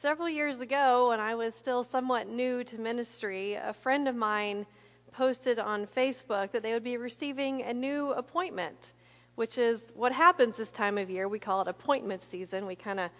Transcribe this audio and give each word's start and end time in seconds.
Several 0.00 0.28
years 0.28 0.60
ago, 0.60 1.08
when 1.08 1.18
I 1.18 1.34
was 1.34 1.56
still 1.56 1.82
somewhat 1.82 2.28
new 2.28 2.62
to 2.62 2.80
ministry, 2.80 3.54
a 3.54 3.72
friend 3.72 4.06
of 4.06 4.14
mine 4.14 4.64
posted 5.10 5.58
on 5.58 5.88
Facebook 5.88 6.52
that 6.52 6.62
they 6.62 6.72
would 6.72 6.84
be 6.84 6.96
receiving 6.96 7.62
a 7.62 7.74
new 7.74 8.12
appointment, 8.12 8.92
which 9.34 9.58
is 9.58 9.82
what 9.96 10.12
happens 10.12 10.56
this 10.56 10.70
time 10.70 10.98
of 10.98 11.10
year. 11.10 11.26
We 11.26 11.40
call 11.40 11.62
it 11.62 11.66
appointment 11.66 12.22
season. 12.22 12.64
We 12.66 12.76
kind 12.76 13.00
of 13.00 13.10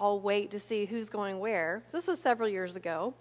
all 0.00 0.18
wait 0.18 0.50
to 0.50 0.58
see 0.58 0.86
who's 0.86 1.08
going 1.08 1.38
where. 1.38 1.84
This 1.92 2.08
was 2.08 2.18
several 2.18 2.48
years 2.48 2.74
ago. 2.74 3.14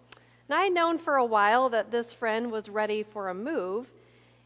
And 0.49 0.57
I 0.59 0.63
had 0.63 0.73
known 0.73 0.97
for 0.97 1.17
a 1.17 1.25
while 1.25 1.69
that 1.69 1.91
this 1.91 2.13
friend 2.13 2.51
was 2.51 2.67
ready 2.67 3.03
for 3.03 3.29
a 3.29 3.35
move. 3.35 3.91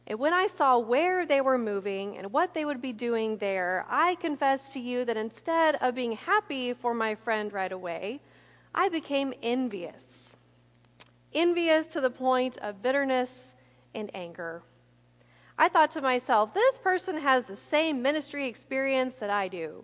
And 0.08 0.20
when 0.20 0.34
I 0.34 0.48
saw 0.48 0.78
where 0.78 1.26
they 1.26 1.40
were 1.40 1.58
moving 1.58 2.18
and 2.18 2.34
what 2.34 2.54
they 2.54 2.66
would 2.66 2.82
be 2.82 2.92
doing 2.92 3.38
there, 3.38 3.86
I 3.88 4.16
confess 4.16 4.74
to 4.74 4.82
you 4.82 5.06
that 5.06 5.16
instead 5.16 5.76
of 5.76 5.96
being 5.96 6.18
happy 6.18 6.74
for 6.74 6.94
my 6.94 7.16
friend 7.16 7.54
right 7.54 7.72
away, 7.72 8.20
I 8.80 8.90
became 8.90 9.34
envious. 9.42 10.32
Envious 11.34 11.88
to 11.88 12.00
the 12.00 12.12
point 12.12 12.60
of 12.60 12.84
bitterness 12.84 13.52
and 13.96 14.12
anger. 14.14 14.62
I 15.58 15.68
thought 15.68 15.90
to 15.92 16.02
myself, 16.02 16.54
this 16.54 16.78
person 16.78 17.18
has 17.18 17.46
the 17.46 17.56
same 17.56 18.04
ministry 18.04 18.48
experience 18.48 19.16
that 19.16 19.32
I 19.32 19.48
do, 19.48 19.84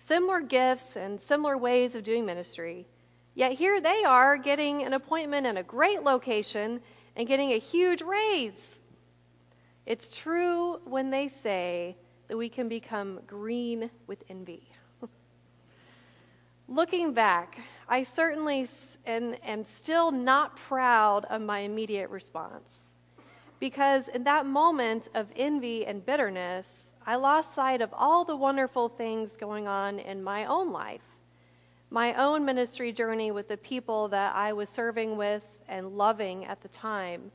similar 0.00 0.40
gifts 0.40 0.96
and 0.96 1.20
similar 1.20 1.56
ways 1.56 1.94
of 1.94 2.02
doing 2.02 2.26
ministry. 2.26 2.88
Yet 3.36 3.52
here 3.52 3.80
they 3.80 4.02
are 4.02 4.36
getting 4.36 4.82
an 4.82 4.92
appointment 4.92 5.46
in 5.46 5.56
a 5.56 5.62
great 5.62 6.02
location 6.02 6.80
and 7.14 7.28
getting 7.28 7.52
a 7.52 7.60
huge 7.60 8.02
raise. 8.02 8.76
It's 9.86 10.18
true 10.18 10.80
when 10.84 11.10
they 11.10 11.28
say 11.28 11.96
that 12.26 12.36
we 12.36 12.48
can 12.48 12.68
become 12.68 13.20
green 13.28 13.88
with 14.08 14.24
envy. 14.28 14.68
Looking 16.68 17.12
back, 17.12 17.58
I 17.88 18.02
certainly 18.02 18.66
and 19.06 19.38
am 19.46 19.62
still 19.62 20.10
not 20.10 20.56
proud 20.56 21.24
of 21.26 21.40
my 21.40 21.60
immediate 21.60 22.10
response. 22.10 22.80
Because 23.60 24.08
in 24.08 24.24
that 24.24 24.46
moment 24.46 25.08
of 25.14 25.28
envy 25.36 25.86
and 25.86 26.04
bitterness, 26.04 26.90
I 27.06 27.14
lost 27.14 27.54
sight 27.54 27.82
of 27.82 27.94
all 27.94 28.24
the 28.24 28.34
wonderful 28.34 28.88
things 28.88 29.34
going 29.34 29.68
on 29.68 30.00
in 30.00 30.24
my 30.24 30.46
own 30.46 30.72
life, 30.72 31.04
my 31.90 32.14
own 32.14 32.44
ministry 32.44 32.90
journey 32.90 33.30
with 33.30 33.46
the 33.46 33.56
people 33.56 34.08
that 34.08 34.34
I 34.34 34.52
was 34.52 34.68
serving 34.68 35.16
with 35.16 35.44
and 35.68 35.96
loving 35.96 36.46
at 36.46 36.60
the 36.62 36.68
time, 36.68 37.30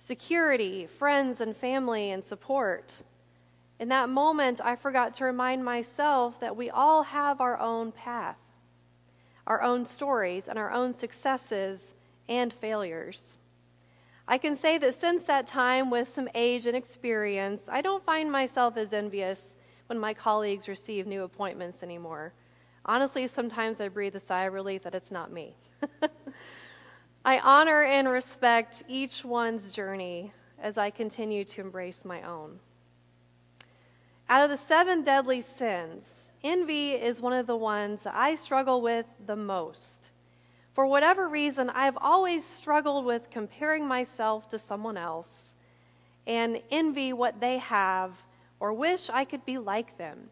security, 0.00 0.86
friends 0.86 1.40
and 1.40 1.56
family, 1.56 2.10
and 2.10 2.24
support. 2.24 2.92
In 3.78 3.88
that 3.90 4.08
moment, 4.08 4.60
I 4.62 4.74
forgot 4.74 5.14
to 5.14 5.26
remind 5.26 5.64
myself 5.64 6.40
that 6.40 6.56
we 6.56 6.70
all 6.70 7.04
have 7.04 7.40
our 7.40 7.56
own 7.56 7.92
path 7.92 8.36
our 9.48 9.62
own 9.62 9.86
stories 9.86 10.46
and 10.46 10.58
our 10.58 10.70
own 10.70 10.94
successes 10.94 11.92
and 12.28 12.52
failures. 12.52 13.34
I 14.28 14.36
can 14.36 14.56
say 14.56 14.76
that 14.76 14.94
since 14.94 15.22
that 15.24 15.46
time, 15.46 15.88
with 15.88 16.10
some 16.10 16.28
age 16.34 16.66
and 16.66 16.76
experience, 16.76 17.64
I 17.66 17.80
don't 17.80 18.04
find 18.04 18.30
myself 18.30 18.76
as 18.76 18.92
envious 18.92 19.50
when 19.86 19.98
my 19.98 20.12
colleagues 20.12 20.68
receive 20.68 21.06
new 21.06 21.22
appointments 21.22 21.82
anymore. 21.82 22.34
Honestly, 22.84 23.26
sometimes 23.26 23.80
I 23.80 23.88
breathe 23.88 24.14
a 24.16 24.20
sigh 24.20 24.44
of 24.44 24.52
relief 24.52 24.82
that 24.82 24.94
it's 24.94 25.10
not 25.10 25.32
me. 25.32 25.56
I 27.24 27.38
honor 27.38 27.82
and 27.82 28.06
respect 28.06 28.82
each 28.86 29.24
one's 29.24 29.72
journey 29.72 30.30
as 30.58 30.76
I 30.76 30.90
continue 30.90 31.44
to 31.44 31.62
embrace 31.62 32.04
my 32.04 32.22
own. 32.22 32.60
Out 34.28 34.44
of 34.44 34.50
the 34.50 34.58
seven 34.58 35.04
deadly 35.04 35.40
sins, 35.40 36.12
Envy 36.44 36.92
is 36.92 37.20
one 37.20 37.32
of 37.32 37.46
the 37.46 37.56
ones 37.56 38.04
that 38.04 38.14
I 38.14 38.36
struggle 38.36 38.80
with 38.80 39.06
the 39.26 39.36
most. 39.36 40.10
For 40.74 40.86
whatever 40.86 41.28
reason, 41.28 41.70
I've 41.70 41.98
always 42.00 42.44
struggled 42.44 43.04
with 43.04 43.30
comparing 43.30 43.86
myself 43.86 44.48
to 44.50 44.58
someone 44.58 44.96
else 44.96 45.52
and 46.26 46.62
envy 46.70 47.12
what 47.12 47.40
they 47.40 47.58
have 47.58 48.22
or 48.60 48.72
wish 48.72 49.10
I 49.10 49.24
could 49.24 49.44
be 49.44 49.58
like 49.58 49.98
them. 49.98 50.30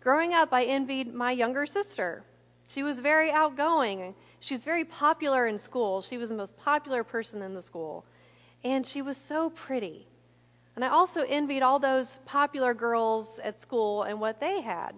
Growing 0.00 0.34
up, 0.34 0.52
I 0.52 0.64
envied 0.64 1.14
my 1.14 1.32
younger 1.32 1.64
sister. 1.64 2.22
She 2.68 2.82
was 2.82 3.00
very 3.00 3.30
outgoing. 3.30 4.14
She 4.40 4.54
was 4.54 4.64
very 4.64 4.84
popular 4.84 5.46
in 5.46 5.58
school. 5.58 6.02
She 6.02 6.18
was 6.18 6.28
the 6.28 6.34
most 6.34 6.56
popular 6.58 7.04
person 7.04 7.40
in 7.42 7.54
the 7.54 7.62
school. 7.62 8.04
And 8.62 8.86
she 8.86 9.00
was 9.02 9.16
so 9.16 9.50
pretty. 9.50 10.06
And 10.80 10.86
I 10.86 10.94
also 10.94 11.20
envied 11.20 11.60
all 11.60 11.78
those 11.78 12.16
popular 12.24 12.72
girls 12.72 13.38
at 13.40 13.60
school 13.60 14.02
and 14.04 14.18
what 14.18 14.40
they 14.40 14.62
had. 14.62 14.92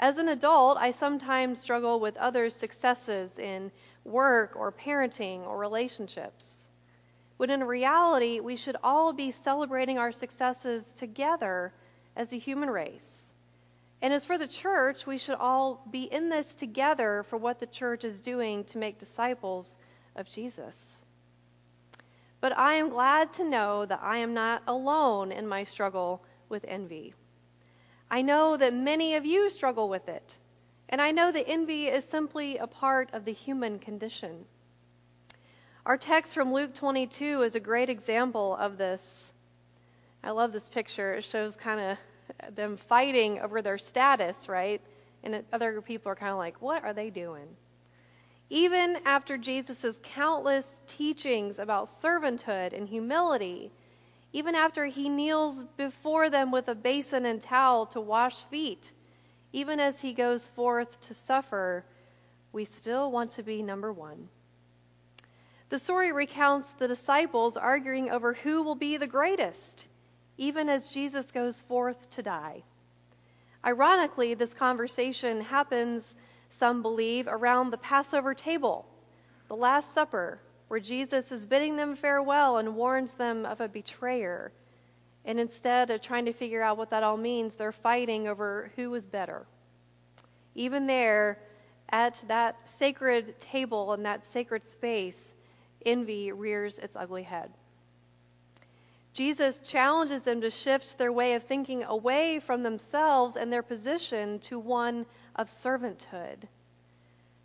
As 0.00 0.18
an 0.18 0.28
adult, 0.28 0.76
I 0.76 0.90
sometimes 0.90 1.60
struggle 1.60 2.00
with 2.00 2.16
others' 2.16 2.56
successes 2.56 3.38
in 3.38 3.70
work 4.02 4.56
or 4.56 4.72
parenting 4.72 5.46
or 5.46 5.56
relationships. 5.56 6.68
When 7.36 7.50
in 7.50 7.62
reality, 7.62 8.40
we 8.40 8.56
should 8.56 8.76
all 8.82 9.12
be 9.12 9.30
celebrating 9.30 9.98
our 9.98 10.10
successes 10.10 10.90
together 10.96 11.72
as 12.16 12.32
a 12.32 12.36
human 12.36 12.68
race. 12.68 13.24
And 14.02 14.12
as 14.12 14.24
for 14.24 14.36
the 14.36 14.48
church, 14.48 15.06
we 15.06 15.18
should 15.18 15.36
all 15.36 15.80
be 15.92 16.12
in 16.12 16.28
this 16.28 16.54
together 16.54 17.24
for 17.28 17.36
what 17.36 17.60
the 17.60 17.66
church 17.66 18.02
is 18.02 18.20
doing 18.20 18.64
to 18.64 18.78
make 18.78 18.98
disciples 18.98 19.76
of 20.16 20.26
Jesus. 20.26 20.95
But 22.40 22.56
I 22.56 22.74
am 22.74 22.90
glad 22.90 23.32
to 23.32 23.44
know 23.44 23.86
that 23.86 24.00
I 24.02 24.18
am 24.18 24.34
not 24.34 24.62
alone 24.66 25.32
in 25.32 25.48
my 25.48 25.64
struggle 25.64 26.22
with 26.48 26.64
envy. 26.68 27.14
I 28.10 28.22
know 28.22 28.56
that 28.56 28.72
many 28.72 29.16
of 29.16 29.24
you 29.24 29.50
struggle 29.50 29.88
with 29.88 30.08
it, 30.08 30.36
and 30.88 31.00
I 31.00 31.10
know 31.10 31.32
that 31.32 31.48
envy 31.48 31.88
is 31.88 32.04
simply 32.04 32.58
a 32.58 32.66
part 32.66 33.12
of 33.12 33.24
the 33.24 33.32
human 33.32 33.78
condition. 33.78 34.44
Our 35.84 35.96
text 35.96 36.34
from 36.34 36.52
Luke 36.52 36.74
22 36.74 37.42
is 37.42 37.54
a 37.54 37.60
great 37.60 37.90
example 37.90 38.56
of 38.56 38.76
this. 38.76 39.32
I 40.22 40.30
love 40.30 40.52
this 40.52 40.68
picture. 40.68 41.14
It 41.14 41.24
shows 41.24 41.56
kind 41.56 41.80
of 41.80 42.54
them 42.54 42.76
fighting 42.76 43.40
over 43.40 43.62
their 43.62 43.78
status, 43.78 44.48
right? 44.48 44.80
And 45.22 45.44
other 45.52 45.80
people 45.80 46.12
are 46.12 46.16
kind 46.16 46.32
of 46.32 46.38
like, 46.38 46.60
what 46.60 46.84
are 46.84 46.92
they 46.92 47.10
doing? 47.10 47.46
Even 48.48 48.98
after 49.04 49.36
Jesus' 49.36 49.98
countless 50.02 50.80
teachings 50.86 51.58
about 51.58 51.88
servanthood 51.88 52.72
and 52.72 52.88
humility, 52.88 53.72
even 54.32 54.54
after 54.54 54.86
he 54.86 55.08
kneels 55.08 55.64
before 55.76 56.30
them 56.30 56.52
with 56.52 56.68
a 56.68 56.74
basin 56.74 57.26
and 57.26 57.42
towel 57.42 57.86
to 57.86 58.00
wash 58.00 58.44
feet, 58.44 58.92
even 59.52 59.80
as 59.80 60.00
he 60.00 60.12
goes 60.12 60.48
forth 60.48 61.00
to 61.08 61.14
suffer, 61.14 61.84
we 62.52 62.64
still 62.64 63.10
want 63.10 63.32
to 63.32 63.42
be 63.42 63.62
number 63.62 63.92
one. 63.92 64.28
The 65.68 65.78
story 65.80 66.12
recounts 66.12 66.70
the 66.74 66.86
disciples 66.86 67.56
arguing 67.56 68.10
over 68.10 68.34
who 68.34 68.62
will 68.62 68.76
be 68.76 68.96
the 68.96 69.08
greatest, 69.08 69.88
even 70.36 70.68
as 70.68 70.90
Jesus 70.92 71.32
goes 71.32 71.62
forth 71.62 72.10
to 72.10 72.22
die. 72.22 72.62
Ironically, 73.64 74.34
this 74.34 74.54
conversation 74.54 75.40
happens 75.40 76.14
some 76.50 76.82
believe, 76.82 77.28
around 77.28 77.70
the 77.70 77.78
Passover 77.78 78.34
table, 78.34 78.86
the 79.48 79.56
Last 79.56 79.92
Supper, 79.92 80.40
where 80.68 80.80
Jesus 80.80 81.30
is 81.32 81.44
bidding 81.44 81.76
them 81.76 81.94
farewell 81.94 82.58
and 82.58 82.74
warns 82.74 83.12
them 83.12 83.46
of 83.46 83.60
a 83.60 83.68
betrayer. 83.68 84.52
And 85.24 85.38
instead 85.40 85.90
of 85.90 86.00
trying 86.00 86.26
to 86.26 86.32
figure 86.32 86.62
out 86.62 86.78
what 86.78 86.90
that 86.90 87.02
all 87.02 87.16
means, 87.16 87.54
they're 87.54 87.72
fighting 87.72 88.28
over 88.28 88.70
who 88.76 88.90
was 88.90 89.06
better. 89.06 89.46
Even 90.54 90.86
there, 90.86 91.38
at 91.90 92.22
that 92.28 92.68
sacred 92.68 93.38
table 93.38 93.92
and 93.92 94.06
that 94.06 94.26
sacred 94.26 94.64
space, 94.64 95.34
envy 95.84 96.32
rears 96.32 96.78
its 96.78 96.96
ugly 96.96 97.22
head. 97.22 97.50
Jesus 99.16 99.60
challenges 99.60 100.24
them 100.24 100.42
to 100.42 100.50
shift 100.50 100.98
their 100.98 101.10
way 101.10 101.36
of 101.36 101.44
thinking 101.44 101.84
away 101.84 102.38
from 102.38 102.62
themselves 102.62 103.36
and 103.36 103.50
their 103.50 103.62
position 103.62 104.40
to 104.40 104.58
one 104.58 105.06
of 105.34 105.48
servanthood. 105.48 106.46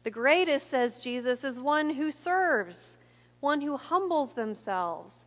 The 0.04 0.12
greatest, 0.12 0.68
says 0.68 1.00
Jesus, 1.00 1.46
is 1.46 1.58
one 1.58 1.90
who 1.90 2.12
serves, 2.12 2.98
one 3.40 3.62
who 3.62 3.78
humbles 3.78 4.34
themselves, 4.34 5.24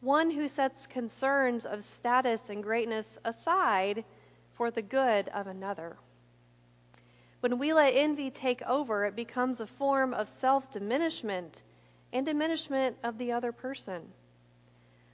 one 0.00 0.30
who 0.30 0.46
sets 0.46 0.86
concerns 0.86 1.66
of 1.66 1.82
status 1.82 2.48
and 2.48 2.62
greatness 2.62 3.18
aside 3.24 4.04
for 4.54 4.70
the 4.70 4.82
good 4.82 5.28
of 5.30 5.48
another. 5.48 5.96
When 7.40 7.58
we 7.58 7.72
let 7.72 7.96
envy 7.96 8.30
take 8.30 8.62
over, 8.62 9.06
it 9.06 9.16
becomes 9.16 9.58
a 9.58 9.66
form 9.66 10.14
of 10.14 10.28
self 10.28 10.70
diminishment 10.70 11.60
and 12.12 12.24
diminishment 12.24 12.98
of 13.02 13.18
the 13.18 13.32
other 13.32 13.50
person. 13.50 14.12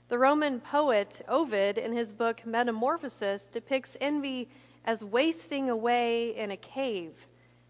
The 0.07 0.19
Roman 0.19 0.59
poet 0.61 1.19
Ovid, 1.27 1.79
in 1.79 1.91
his 1.91 2.13
book 2.13 2.45
Metamorphosis, 2.45 3.47
depicts 3.47 3.97
envy 3.99 4.47
as 4.85 5.03
wasting 5.03 5.71
away 5.71 6.35
in 6.35 6.51
a 6.51 6.57
cave, 6.57 7.25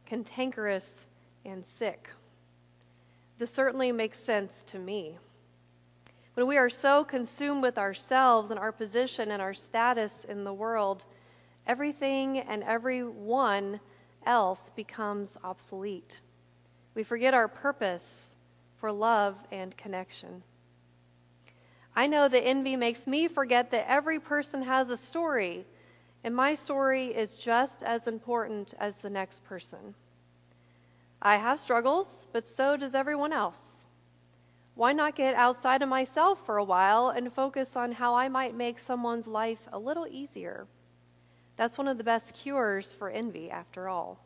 cantankerous 0.05 1.05
and 1.45 1.65
sick. 1.65 2.09
This 3.37 3.51
certainly 3.51 3.93
makes 3.93 4.19
sense 4.19 4.63
to 4.65 4.79
me. 4.79 5.17
When 6.33 6.47
we 6.47 6.57
are 6.57 6.69
so 6.69 7.05
consumed 7.05 7.61
with 7.61 7.77
ourselves 7.77 8.51
and 8.51 8.59
our 8.59 8.73
position 8.73 9.31
and 9.31 9.41
our 9.41 9.53
status 9.53 10.25
in 10.25 10.43
the 10.43 10.53
world, 10.53 11.05
everything 11.65 12.39
and 12.39 12.63
everyone 12.63 13.79
else 14.25 14.71
becomes 14.71 15.37
obsolete. 15.41 16.19
We 16.95 17.03
forget 17.03 17.33
our 17.33 17.47
purpose 17.47 18.35
for 18.79 18.91
love 18.91 19.41
and 19.53 19.75
connection. 19.77 20.43
I 21.95 22.07
know 22.07 22.27
that 22.27 22.45
envy 22.45 22.75
makes 22.75 23.07
me 23.07 23.29
forget 23.29 23.71
that 23.71 23.89
every 23.89 24.19
person 24.19 24.61
has 24.63 24.89
a 24.89 24.97
story, 24.97 25.65
and 26.25 26.35
my 26.35 26.55
story 26.55 27.15
is 27.15 27.37
just 27.37 27.83
as 27.83 28.07
important 28.07 28.73
as 28.77 28.97
the 28.97 29.09
next 29.09 29.45
person. 29.45 29.95
I 31.21 31.37
have 31.37 31.59
struggles, 31.59 32.27
but 32.33 32.45
so 32.45 32.75
does 32.75 32.95
everyone 32.95 33.31
else. 33.31 33.61
Why 34.75 34.91
not 34.91 35.15
get 35.15 35.35
outside 35.35 35.81
of 35.81 35.87
myself 35.87 36.45
for 36.45 36.57
a 36.57 36.63
while 36.65 37.07
and 37.09 37.31
focus 37.31 37.77
on 37.77 37.93
how 37.93 38.15
I 38.15 38.27
might 38.27 38.53
make 38.53 38.79
someone's 38.79 39.25
life 39.25 39.65
a 39.71 39.79
little 39.79 40.05
easier? 40.05 40.67
That's 41.55 41.77
one 41.77 41.87
of 41.87 41.97
the 41.97 42.03
best 42.03 42.33
cures 42.33 42.93
for 42.93 43.09
envy, 43.09 43.49
after 43.49 43.87
all. 43.87 44.19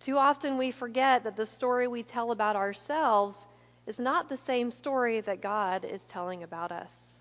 Too 0.00 0.18
often 0.18 0.58
we 0.58 0.72
forget 0.72 1.22
that 1.24 1.36
the 1.36 1.46
story 1.46 1.86
we 1.86 2.02
tell 2.02 2.32
about 2.32 2.56
ourselves 2.56 3.46
is 3.86 3.98
not 3.98 4.28
the 4.28 4.36
same 4.36 4.70
story 4.70 5.20
that 5.20 5.40
God 5.40 5.84
is 5.84 6.04
telling 6.06 6.42
about 6.42 6.72
us. 6.72 7.20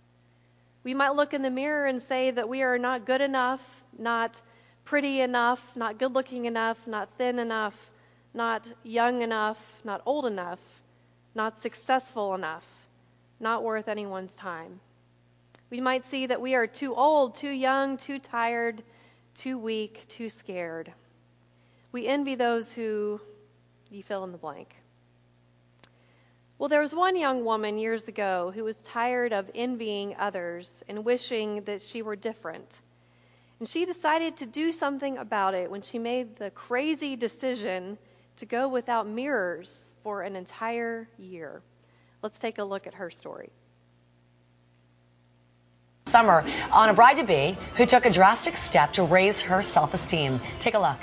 We 0.84 0.94
might 0.94 1.16
look 1.16 1.34
in 1.34 1.42
the 1.42 1.50
mirror 1.50 1.86
and 1.86 2.02
say 2.02 2.32
that 2.32 2.50
we 2.50 2.62
are 2.64 2.78
not 2.78 3.06
good 3.06 3.22
enough, 3.22 3.62
not 3.98 4.42
pretty 4.86 5.22
enough, 5.22 5.76
not 5.76 5.98
good 5.98 6.14
looking 6.14 6.46
enough, 6.46 6.78
not 6.88 7.10
thin 7.18 7.40
enough, 7.40 7.92
not 8.34 8.72
young 8.84 9.22
enough, 9.22 9.60
not 9.84 10.02
old 10.06 10.26
enough, 10.26 10.60
not 11.36 11.62
successful 11.62 12.36
enough, 12.36 12.66
not 13.40 13.64
worth 13.64 13.88
anyone's 13.88 14.36
time. 14.36 14.80
We 15.70 15.82
might 15.82 16.06
see 16.06 16.28
that 16.28 16.42
we 16.42 16.56
are 16.56 16.68
too 16.68 16.94
old, 16.94 17.36
too 17.36 17.50
young, 17.50 17.98
too 17.98 18.20
tired, 18.20 18.84
too 19.36 19.58
weak, 19.58 20.08
too 20.08 20.30
scared. 20.30 20.92
We 21.92 22.08
envy 22.08 22.36
those 22.36 22.74
who 22.74 23.22
you 23.90 24.04
fill 24.04 24.24
in 24.24 24.32
the 24.32 24.38
blank. 24.38 24.76
Well, 26.64 26.70
there 26.70 26.80
was 26.80 26.96
one 26.96 27.18
young 27.18 27.44
woman 27.44 27.78
years 27.78 28.08
ago 28.08 28.54
who 28.56 28.64
was 28.64 28.82
tired 28.84 29.34
of 29.34 29.52
envying 29.54 30.16
others 30.18 30.82
and 30.88 31.04
wishing 31.04 31.64
that 31.64 31.82
she 31.82 32.02
were 32.02 32.16
different. 32.16 32.80
And 33.60 33.68
she 33.68 33.84
decided 33.86 34.38
to 34.38 34.46
do 34.46 34.72
something 34.72 35.18
about 35.18 35.56
it 35.56 35.70
when 35.70 35.82
she 35.82 36.00
made 36.00 36.38
the 36.38 36.52
crazy 36.52 37.18
decision 37.18 37.98
to 38.38 38.46
go 38.46 38.70
without 38.70 39.10
mirrors 39.10 39.84
for 40.04 40.22
an 40.22 40.38
entire 40.38 41.10
year. 41.18 41.62
Let's 42.22 42.40
take 42.40 42.60
a 42.60 42.64
look 42.64 42.88
at 42.88 42.94
her 42.94 43.10
story. 43.10 43.50
Summer 46.06 46.46
on 46.72 46.88
a 46.88 46.94
bride 46.94 47.18
to 47.18 47.26
be 47.26 47.58
who 47.76 47.86
took 47.86 48.06
a 48.06 48.10
drastic 48.10 48.56
step 48.56 48.94
to 48.94 49.04
raise 49.04 49.42
her 49.42 49.62
self 49.62 49.94
esteem. 49.94 50.40
Take 50.62 50.76
a 50.76 50.80
look. 50.80 51.00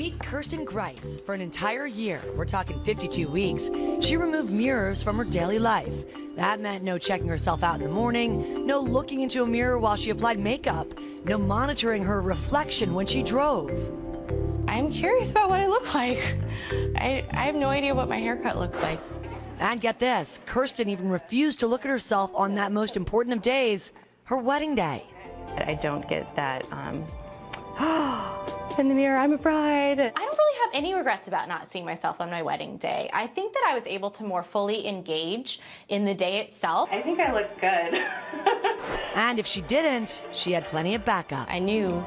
Meet 0.00 0.18
Kirsten 0.20 0.64
Grice. 0.64 1.18
For 1.26 1.34
an 1.34 1.42
entire 1.42 1.84
year, 1.84 2.22
we're 2.34 2.46
talking 2.46 2.82
52 2.84 3.28
weeks, 3.28 3.68
she 4.00 4.16
removed 4.16 4.50
mirrors 4.50 5.02
from 5.02 5.18
her 5.18 5.24
daily 5.24 5.58
life. 5.58 5.92
That 6.36 6.58
meant 6.58 6.82
no 6.82 6.96
checking 6.96 7.28
herself 7.28 7.62
out 7.62 7.74
in 7.74 7.82
the 7.82 7.92
morning, 7.92 8.66
no 8.66 8.80
looking 8.80 9.20
into 9.20 9.42
a 9.42 9.46
mirror 9.46 9.78
while 9.78 9.96
she 9.96 10.08
applied 10.08 10.38
makeup, 10.38 10.86
no 11.26 11.36
monitoring 11.36 12.02
her 12.04 12.22
reflection 12.22 12.94
when 12.94 13.04
she 13.04 13.22
drove. 13.22 13.70
I'm 14.66 14.90
curious 14.90 15.32
about 15.32 15.50
what 15.50 15.60
I 15.60 15.66
look 15.66 15.94
like. 15.94 16.38
I, 16.96 17.26
I 17.30 17.42
have 17.42 17.54
no 17.54 17.68
idea 17.68 17.94
what 17.94 18.08
my 18.08 18.16
haircut 18.16 18.58
looks 18.58 18.80
like. 18.80 19.00
And 19.58 19.82
get 19.82 19.98
this 19.98 20.40
Kirsten 20.46 20.88
even 20.88 21.10
refused 21.10 21.60
to 21.60 21.66
look 21.66 21.84
at 21.84 21.90
herself 21.90 22.30
on 22.32 22.54
that 22.54 22.72
most 22.72 22.96
important 22.96 23.36
of 23.36 23.42
days, 23.42 23.92
her 24.24 24.38
wedding 24.38 24.74
day. 24.74 25.04
I 25.58 25.74
don't 25.74 26.08
get 26.08 26.36
that, 26.36 26.64
um, 26.72 27.04
in 28.78 28.88
the 28.88 28.94
mirror, 28.94 29.16
I'm 29.16 29.32
a 29.32 29.38
bride. 29.38 30.00
I 30.00 30.10
don't 30.10 30.38
really 30.38 30.58
have 30.64 30.70
any 30.74 30.94
regrets 30.94 31.28
about 31.28 31.48
not 31.48 31.68
seeing 31.68 31.84
myself 31.84 32.20
on 32.20 32.30
my 32.30 32.42
wedding 32.42 32.76
day. 32.76 33.10
I 33.12 33.26
think 33.26 33.52
that 33.52 33.66
I 33.68 33.78
was 33.78 33.86
able 33.86 34.10
to 34.12 34.24
more 34.24 34.42
fully 34.42 34.86
engage 34.86 35.60
in 35.88 36.04
the 36.04 36.14
day 36.14 36.40
itself. 36.40 36.88
I 36.92 37.02
think 37.02 37.20
I 37.20 37.32
looked 37.32 37.60
good. 37.60 38.02
and 39.14 39.38
if 39.38 39.46
she 39.46 39.60
didn't, 39.62 40.24
she 40.32 40.52
had 40.52 40.64
plenty 40.66 40.94
of 40.94 41.04
backup. 41.04 41.48
I 41.50 41.58
knew 41.58 42.04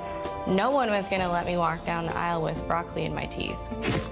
no 0.48 0.72
one 0.72 0.90
was 0.90 1.08
going 1.08 1.22
to 1.22 1.30
let 1.30 1.46
me 1.46 1.58
walk 1.58 1.86
down 1.86 2.06
the 2.06 2.16
aisle 2.16 2.42
with 2.42 2.66
broccoli 2.68 3.06
in 3.06 3.14
my 3.14 3.26
teeth. 3.26 3.60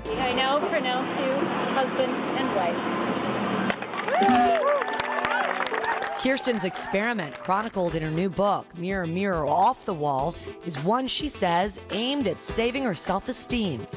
I 0.07 0.33
know 0.33 0.59
for 0.69 0.79
now 0.79 1.01
pronounce 1.01 1.19
you 1.19 1.33
husband 1.73 2.13
and 2.37 2.55
wife. 2.55 2.77
Kirsten's 6.21 6.65
experiment, 6.65 7.39
chronicled 7.39 7.95
in 7.95 8.03
her 8.03 8.11
new 8.11 8.29
book, 8.29 8.77
Mirror, 8.77 9.07
Mirror 9.07 9.47
Off 9.47 9.83
the 9.85 9.93
Wall, 9.93 10.35
is 10.67 10.77
one 10.83 11.07
she 11.07 11.29
says 11.29 11.79
aimed 11.89 12.27
at 12.27 12.37
saving 12.37 12.83
her 12.83 12.93
self 12.93 13.27
esteem. 13.27 13.87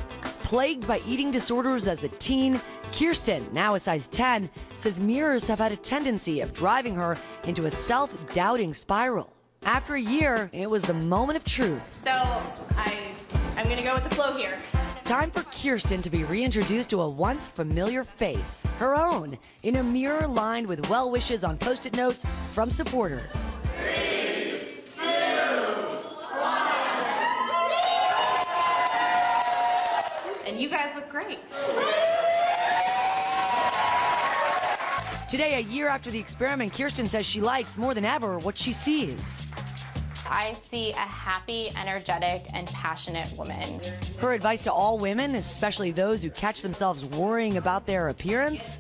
Plagued 0.43 0.87
by 0.87 1.03
eating 1.07 1.31
disorders 1.31 1.87
as 1.87 2.03
a 2.03 2.09
teen, 2.09 2.59
Kirsten, 2.93 3.47
now 3.53 3.75
a 3.75 3.81
size 3.81 4.09
10, 4.09 4.49
says 4.77 4.99
mirrors 4.99 5.47
have 5.49 5.59
had 5.59 5.73
a 5.73 5.77
tendency 5.77 6.41
of 6.41 6.55
driving 6.55 6.95
her 6.95 7.19
into 7.45 7.67
a 7.67 7.71
self 7.71 8.11
doubting 8.33 8.73
spiral. 8.73 9.31
After 9.63 9.95
a 9.95 10.01
year, 10.01 10.49
it 10.55 10.71
was 10.71 10.85
the 10.85 10.95
moment 10.95 11.37
of 11.37 11.45
truth. 11.45 11.83
So 12.05 12.11
I, 12.11 12.99
I'm 13.59 13.67
going 13.67 13.77
to 13.77 13.85
go 13.85 13.93
with 13.93 14.05
the 14.05 14.15
flow 14.15 14.35
here. 14.35 14.57
Time 15.05 15.31
for 15.31 15.43
Kirsten 15.43 16.01
to 16.01 16.09
be 16.09 16.25
reintroduced 16.25 16.89
to 16.89 17.03
a 17.03 17.07
once 17.07 17.49
familiar 17.51 18.05
face, 18.05 18.65
her 18.79 18.97
own, 18.97 19.37
in 19.63 19.77
a 19.77 19.83
mirror 19.83 20.27
lined 20.27 20.67
with 20.67 20.89
well 20.89 21.11
wishes 21.11 21.45
on 21.45 21.59
post 21.59 21.85
it 21.85 21.95
notes 21.95 22.25
from 22.55 22.71
supporters. 22.71 23.55
Three, 23.81 24.81
two, 24.97 25.03
one. 25.03 26.71
And 30.47 30.59
you 30.59 30.71
guys 30.71 30.95
look 30.97 31.11
great. 31.11 31.39
Today, 35.29 35.57
a 35.57 35.61
year 35.61 35.89
after 35.89 36.11
the 36.11 36.19
experiment, 36.19 36.73
Kirsten 36.73 37.09
says 37.09 37.27
she 37.27 37.43
likes 37.43 37.77
more 37.77 37.93
than 37.93 38.07
ever 38.07 38.39
what 38.39 38.57
she 38.57 38.73
sees. 38.73 39.43
I 40.29 40.55
see 40.55 40.91
a 40.93 40.97
happy, 40.97 41.71
energetic, 41.77 42.47
and 42.53 42.67
passionate 42.69 43.31
woman. 43.37 43.81
Her 44.19 44.33
advice 44.33 44.63
to 44.63 44.73
all 44.73 44.99
women, 44.99 45.35
especially 45.35 45.91
those 45.91 46.23
who 46.23 46.31
catch 46.31 46.63
themselves 46.63 47.05
worrying 47.05 47.57
about 47.57 47.87
their 47.87 48.09
appearance? 48.09 48.79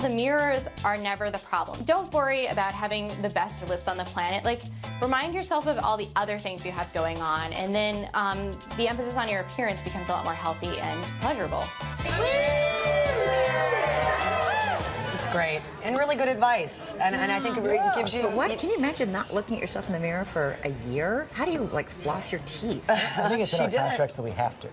The 0.00 0.08
mirrors 0.08 0.62
are 0.84 0.96
never 0.96 1.30
the 1.30 1.38
problem. 1.38 1.82
Don't 1.84 2.12
worry 2.12 2.46
about 2.46 2.72
having 2.72 3.08
the 3.20 3.30
best 3.30 3.66
lips 3.68 3.88
on 3.88 3.96
the 3.96 4.04
planet. 4.04 4.44
Like, 4.44 4.62
remind 5.02 5.34
yourself 5.34 5.66
of 5.66 5.78
all 5.78 5.96
the 5.96 6.08
other 6.14 6.38
things 6.38 6.64
you 6.64 6.70
have 6.70 6.92
going 6.92 7.20
on, 7.20 7.52
and 7.52 7.74
then 7.74 8.08
um, 8.14 8.52
the 8.76 8.86
emphasis 8.86 9.16
on 9.16 9.28
your 9.28 9.40
appearance 9.40 9.82
becomes 9.82 10.08
a 10.08 10.12
lot 10.12 10.24
more 10.24 10.34
healthy 10.34 10.78
and 10.78 11.02
pleasurable 11.20 11.64
great 15.32 15.60
and 15.82 15.96
really 15.96 16.16
good 16.16 16.28
advice. 16.28 16.94
And, 16.94 17.14
and 17.14 17.30
I 17.30 17.40
think 17.40 17.56
it 17.56 17.64
yeah. 17.64 17.92
gives 17.94 18.14
you. 18.14 18.22
But 18.22 18.32
what? 18.32 18.58
Can 18.58 18.70
you 18.70 18.76
imagine 18.76 19.12
not 19.12 19.32
looking 19.32 19.56
at 19.56 19.60
yourself 19.60 19.86
in 19.86 19.92
the 19.92 20.00
mirror 20.00 20.24
for 20.24 20.56
a 20.64 20.70
year? 20.88 21.28
How 21.32 21.44
do 21.44 21.52
you 21.52 21.68
like 21.72 21.90
floss 21.90 22.32
your 22.32 22.40
teeth? 22.44 22.84
I 22.90 23.28
think 23.28 23.42
it's 23.42 23.54
in 23.54 23.60
our 23.60 23.70
contracts 23.70 24.16
that 24.16 24.22
we 24.22 24.30
have 24.32 24.58
to. 24.60 24.68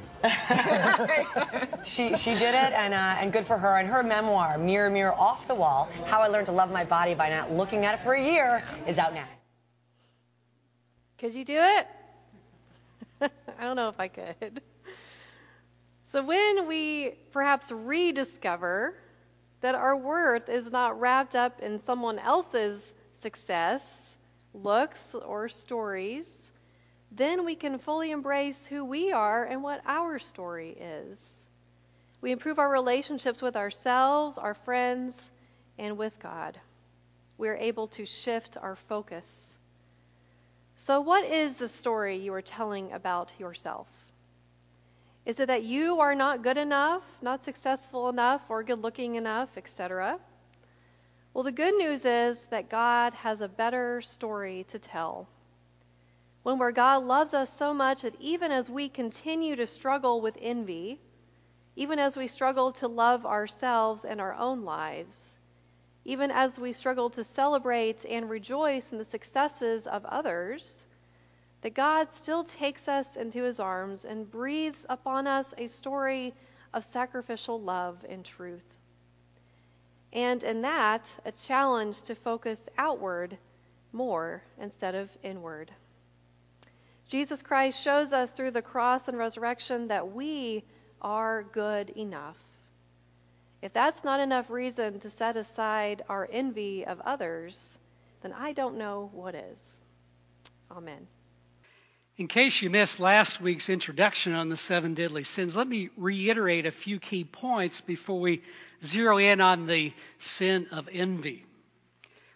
she 1.84 2.16
she 2.16 2.32
did 2.32 2.56
it, 2.56 2.74
and 2.74 2.94
uh, 2.94 3.18
and 3.20 3.32
good 3.32 3.46
for 3.46 3.58
her. 3.58 3.78
And 3.78 3.88
her 3.88 4.04
memoir, 4.04 4.58
Mirror 4.58 4.90
Mirror 4.90 5.14
Off 5.14 5.48
the 5.48 5.56
Wall: 5.56 5.90
How 6.06 6.22
I 6.22 6.28
Learned 6.28 6.48
to 6.48 6.52
Love 6.52 6.72
My 6.72 6.84
Body 6.84 7.16
by 7.16 7.30
Not 7.30 7.52
Looking 7.52 7.86
at 7.86 7.96
It 7.96 8.04
for 8.04 8.14
a 8.14 8.24
Year, 8.24 8.64
is 8.88 9.00
out 9.00 9.14
now. 9.14 9.28
Could 11.18 11.34
you 11.34 11.46
do 11.46 11.58
it? 11.58 11.88
I 13.60 13.64
don't 13.64 13.76
know 13.76 13.90
if 13.90 14.00
I 14.00 14.08
could. 14.08 14.62
So 16.12 16.24
when 16.24 16.68
we 16.68 17.12
perhaps 17.32 17.72
rediscover 17.72 18.96
that 19.66 19.74
our 19.74 19.98
worth 19.98 20.48
is 20.48 20.72
not 20.72 21.00
wrapped 21.00 21.36
up 21.36 21.60
in 21.60 21.80
someone 21.80 22.20
else's 22.20 22.94
success, 23.16 24.16
looks, 24.54 25.16
or 25.16 25.50
stories, 25.50 26.52
then 27.12 27.44
we 27.46 27.56
can 27.56 27.80
fully 27.80 28.12
embrace 28.12 28.68
who 28.68 28.86
we 28.86 29.12
are 29.12 29.44
and 29.44 29.64
what 29.64 29.82
our 29.88 30.20
story 30.20 30.78
is. 30.80 31.32
We 32.22 32.32
improve 32.32 32.60
our 32.60 32.70
relationships 32.70 33.42
with 33.42 33.56
ourselves, 33.56 34.38
our 34.38 34.54
friends, 34.54 35.20
and 35.80 35.98
with 35.98 36.20
God. 36.20 36.60
We 37.40 37.50
are 37.50 37.58
able 37.58 37.88
to 37.88 38.06
shift 38.06 38.58
our 38.58 38.76
focus. 38.76 39.58
So, 40.86 41.02
what 41.02 41.26
is 41.26 41.56
the 41.56 41.70
story 41.70 42.18
you 42.18 42.36
are 42.36 42.44
telling 42.44 42.92
about 42.92 43.32
yourself? 43.40 43.88
Is 45.26 45.40
it 45.40 45.48
that 45.48 45.64
you 45.64 46.00
are 46.02 46.14
not 46.14 46.44
good 46.44 46.58
enough, 46.58 47.04
not 47.22 47.44
successful 47.44 48.10
enough, 48.10 48.44
or 48.48 48.62
good 48.62 48.82
looking 48.82 49.16
enough, 49.16 49.58
etc.? 49.58 50.20
Well, 51.34 51.44
the 51.44 51.52
good 51.52 51.74
news 51.76 52.06
is 52.06 52.44
that 52.52 52.70
God 52.70 53.14
has 53.16 53.42
a 53.42 53.48
better 53.48 54.02
story 54.02 54.66
to 54.70 54.78
tell. 54.78 55.28
One 56.44 56.60
where 56.60 56.72
God 56.72 57.04
loves 57.04 57.34
us 57.34 57.50
so 57.50 57.74
much 57.74 58.04
that 58.04 58.14
even 58.22 58.52
as 58.52 58.70
we 58.70 58.88
continue 58.88 59.56
to 59.56 59.66
struggle 59.66 60.22
with 60.22 60.38
envy, 60.40 61.02
even 61.76 61.98
as 61.98 62.16
we 62.16 62.28
struggle 62.28 62.72
to 62.74 62.88
love 62.88 63.26
ourselves 63.26 64.06
and 64.06 64.22
our 64.22 64.36
own 64.36 64.64
lives, 64.64 65.36
even 66.06 66.30
as 66.30 66.60
we 66.60 66.72
struggle 66.72 67.10
to 67.10 67.24
celebrate 67.24 68.06
and 68.06 68.30
rejoice 68.30 68.92
in 68.92 69.00
the 69.00 69.06
successes 69.06 69.88
of 69.88 70.06
others, 70.06 70.86
that 71.66 71.74
God 71.74 72.14
still 72.14 72.44
takes 72.44 72.88
us 72.88 73.16
into 73.16 73.42
his 73.42 73.60
arms 73.60 74.06
and 74.06 74.30
breathes 74.30 74.86
upon 74.88 75.26
us 75.26 75.52
a 75.58 75.66
story 75.66 76.32
of 76.76 76.84
sacrificial 76.84 77.60
love 77.60 78.06
and 78.08 78.24
truth. 78.24 78.78
And 80.14 80.44
in 80.44 80.62
that, 80.62 81.12
a 81.26 81.32
challenge 81.32 82.04
to 82.04 82.14
focus 82.14 82.62
outward 82.78 83.36
more 83.94 84.44
instead 84.62 84.94
of 84.94 85.10
inward. 85.24 85.72
Jesus 87.10 87.42
Christ 87.42 87.82
shows 87.82 88.14
us 88.14 88.32
through 88.32 88.52
the 88.52 88.62
cross 88.62 89.08
and 89.08 89.18
resurrection 89.18 89.88
that 89.88 90.12
we 90.12 90.64
are 91.02 91.48
good 91.52 91.90
enough. 91.90 92.38
If 93.64 93.74
that's 93.74 94.04
not 94.04 94.20
enough 94.20 94.52
reason 94.52 95.00
to 95.00 95.10
set 95.10 95.36
aside 95.36 96.04
our 96.10 96.30
envy 96.32 96.86
of 96.86 97.02
others, 97.02 97.80
then 98.22 98.34
I 98.34 98.54
don't 98.54 98.78
know 98.78 99.10
what 99.14 99.34
is. 99.34 99.82
Amen. 100.70 101.08
In 102.18 102.30
case 102.30 102.62
you 102.62 102.70
missed 102.70 103.02
last 103.02 103.42
week's 103.42 103.68
introduction 103.68 104.32
on 104.34 104.48
the 104.48 104.56
seven 104.56 104.94
deadly 104.94 105.26
sins, 105.26 105.54
let 105.54 105.68
me 105.68 105.90
reiterate 105.98 106.66
a 106.66 106.72
few 106.72 106.98
key 106.98 107.26
points 107.26 107.82
before 107.82 108.22
we 108.22 108.42
zero 108.82 109.18
in 109.18 109.42
on 109.42 109.68
the 109.68 109.92
sin 110.18 110.68
of 110.72 110.88
envy. 110.90 111.46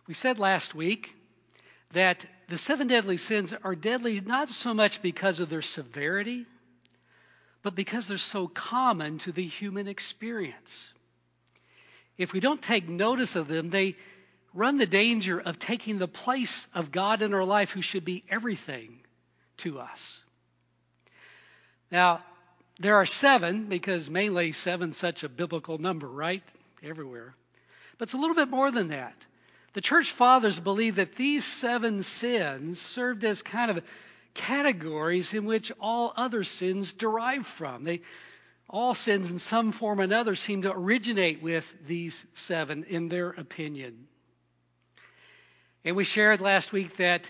We 0.05 0.13
said 0.13 0.38
last 0.38 0.75
week 0.75 1.15
that 1.93 2.25
the 2.50 2.57
seven 2.57 2.88
deadly 2.88 3.15
sins 3.15 3.53
are 3.53 3.75
deadly 3.75 4.19
not 4.19 4.50
so 4.50 4.74
much 4.74 5.01
because 5.01 5.39
of 5.39 5.50
their 5.50 5.62
severity, 5.62 6.45
but 7.63 7.74
because 7.74 8.05
they're 8.05 8.17
so 8.17 8.50
common 8.50 9.17
to 9.19 9.31
the 9.31 9.48
human 9.48 9.88
experience. 9.88 10.93
If 12.17 12.33
we 12.33 12.41
don't 12.41 12.62
take 12.62 12.89
notice 12.89 13.38
of 13.38 13.48
them, 13.48 13.69
they 13.69 13.95
run 14.53 14.75
the 14.75 14.86
danger 14.86 15.39
of 15.39 15.57
taking 15.57 16.00
the 16.00 16.07
place 16.09 16.67
of 16.74 16.91
God 16.91 17.21
in 17.21 17.33
our 17.33 17.45
life, 17.45 17.71
who 17.71 17.81
should 17.81 18.03
be 18.03 18.25
everything 18.29 19.00
to 19.59 19.79
us. 19.79 20.23
Now, 21.91 22.23
there 22.79 22.95
are 22.95 23.05
seven, 23.05 23.65
because 23.65 24.09
mainly 24.09 24.51
seven 24.51 24.93
such 24.93 25.23
a 25.23 25.29
biblical 25.29 25.77
number, 25.77 26.07
right? 26.07 26.43
Everywhere. 26.83 27.35
But 27.97 28.07
it's 28.07 28.13
a 28.13 28.17
little 28.17 28.35
bit 28.35 28.49
more 28.49 28.71
than 28.71 28.89
that. 28.89 29.15
The 29.73 29.81
church 29.81 30.11
fathers 30.11 30.59
believe 30.59 30.95
that 30.95 31.15
these 31.15 31.45
seven 31.45 32.03
sins 32.03 32.79
served 32.79 33.23
as 33.23 33.41
kind 33.41 33.69
of 33.69 33.83
categories 34.33 35.33
in 35.33 35.45
which 35.45 35.71
all 35.79 36.13
other 36.15 36.43
sins 36.43 36.93
derive 36.93 37.45
from. 37.45 37.83
They, 37.83 38.01
all 38.69 38.93
sins 38.93 39.29
in 39.29 39.39
some 39.39 39.71
form 39.71 39.99
or 39.99 40.03
another 40.03 40.35
seem 40.35 40.61
to 40.61 40.71
originate 40.71 41.41
with 41.41 41.65
these 41.85 42.25
seven, 42.33 42.85
in 42.85 43.09
their 43.09 43.29
opinion. 43.29 44.07
And 45.83 45.95
we 45.95 46.03
shared 46.03 46.39
last 46.39 46.71
week 46.71 46.97
that 46.97 47.29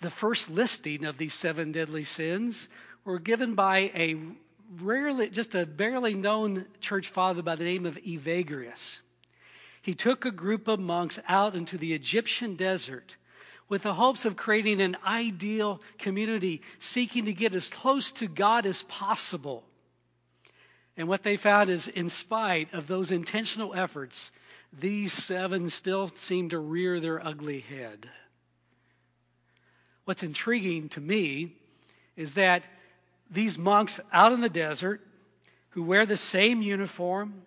the 0.00 0.10
first 0.10 0.50
listing 0.50 1.04
of 1.04 1.18
these 1.18 1.34
seven 1.34 1.72
deadly 1.72 2.04
sins 2.04 2.68
were 3.04 3.18
given 3.18 3.54
by 3.54 3.90
a 3.94 4.16
rarely, 4.80 5.30
just 5.30 5.54
a 5.54 5.66
barely 5.66 6.14
known 6.14 6.66
church 6.80 7.08
father 7.08 7.42
by 7.42 7.56
the 7.56 7.64
name 7.64 7.86
of 7.86 7.96
Evagrius. 7.96 9.00
He 9.82 9.94
took 9.94 10.24
a 10.24 10.30
group 10.30 10.68
of 10.68 10.80
monks 10.80 11.18
out 11.28 11.54
into 11.54 11.76
the 11.76 11.92
Egyptian 11.92 12.56
desert 12.56 13.16
with 13.68 13.82
the 13.82 13.94
hopes 13.94 14.24
of 14.24 14.36
creating 14.36 14.80
an 14.80 14.96
ideal 15.06 15.80
community, 15.98 16.62
seeking 16.78 17.26
to 17.26 17.32
get 17.32 17.54
as 17.54 17.68
close 17.68 18.12
to 18.12 18.26
God 18.26 18.66
as 18.66 18.82
possible. 18.82 19.64
And 20.96 21.08
what 21.08 21.22
they 21.22 21.36
found 21.36 21.70
is, 21.70 21.88
in 21.88 22.08
spite 22.08 22.72
of 22.72 22.86
those 22.86 23.10
intentional 23.10 23.74
efforts, 23.74 24.30
these 24.72 25.12
seven 25.12 25.70
still 25.70 26.10
seem 26.14 26.50
to 26.50 26.58
rear 26.58 27.00
their 27.00 27.24
ugly 27.24 27.60
head. 27.60 28.08
What's 30.04 30.22
intriguing 30.22 30.90
to 30.90 31.00
me 31.00 31.56
is 32.16 32.34
that 32.34 32.64
these 33.30 33.56
monks 33.58 34.00
out 34.12 34.32
in 34.32 34.40
the 34.40 34.48
desert 34.48 35.00
who 35.70 35.82
wear 35.82 36.06
the 36.06 36.16
same 36.16 36.62
uniform, 36.62 37.42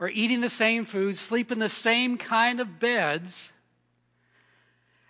are 0.00 0.08
eating 0.08 0.40
the 0.40 0.50
same 0.50 0.86
food, 0.86 1.16
sleep 1.16 1.52
in 1.52 1.58
the 1.58 1.68
same 1.68 2.16
kind 2.16 2.60
of 2.60 2.80
beds, 2.80 3.52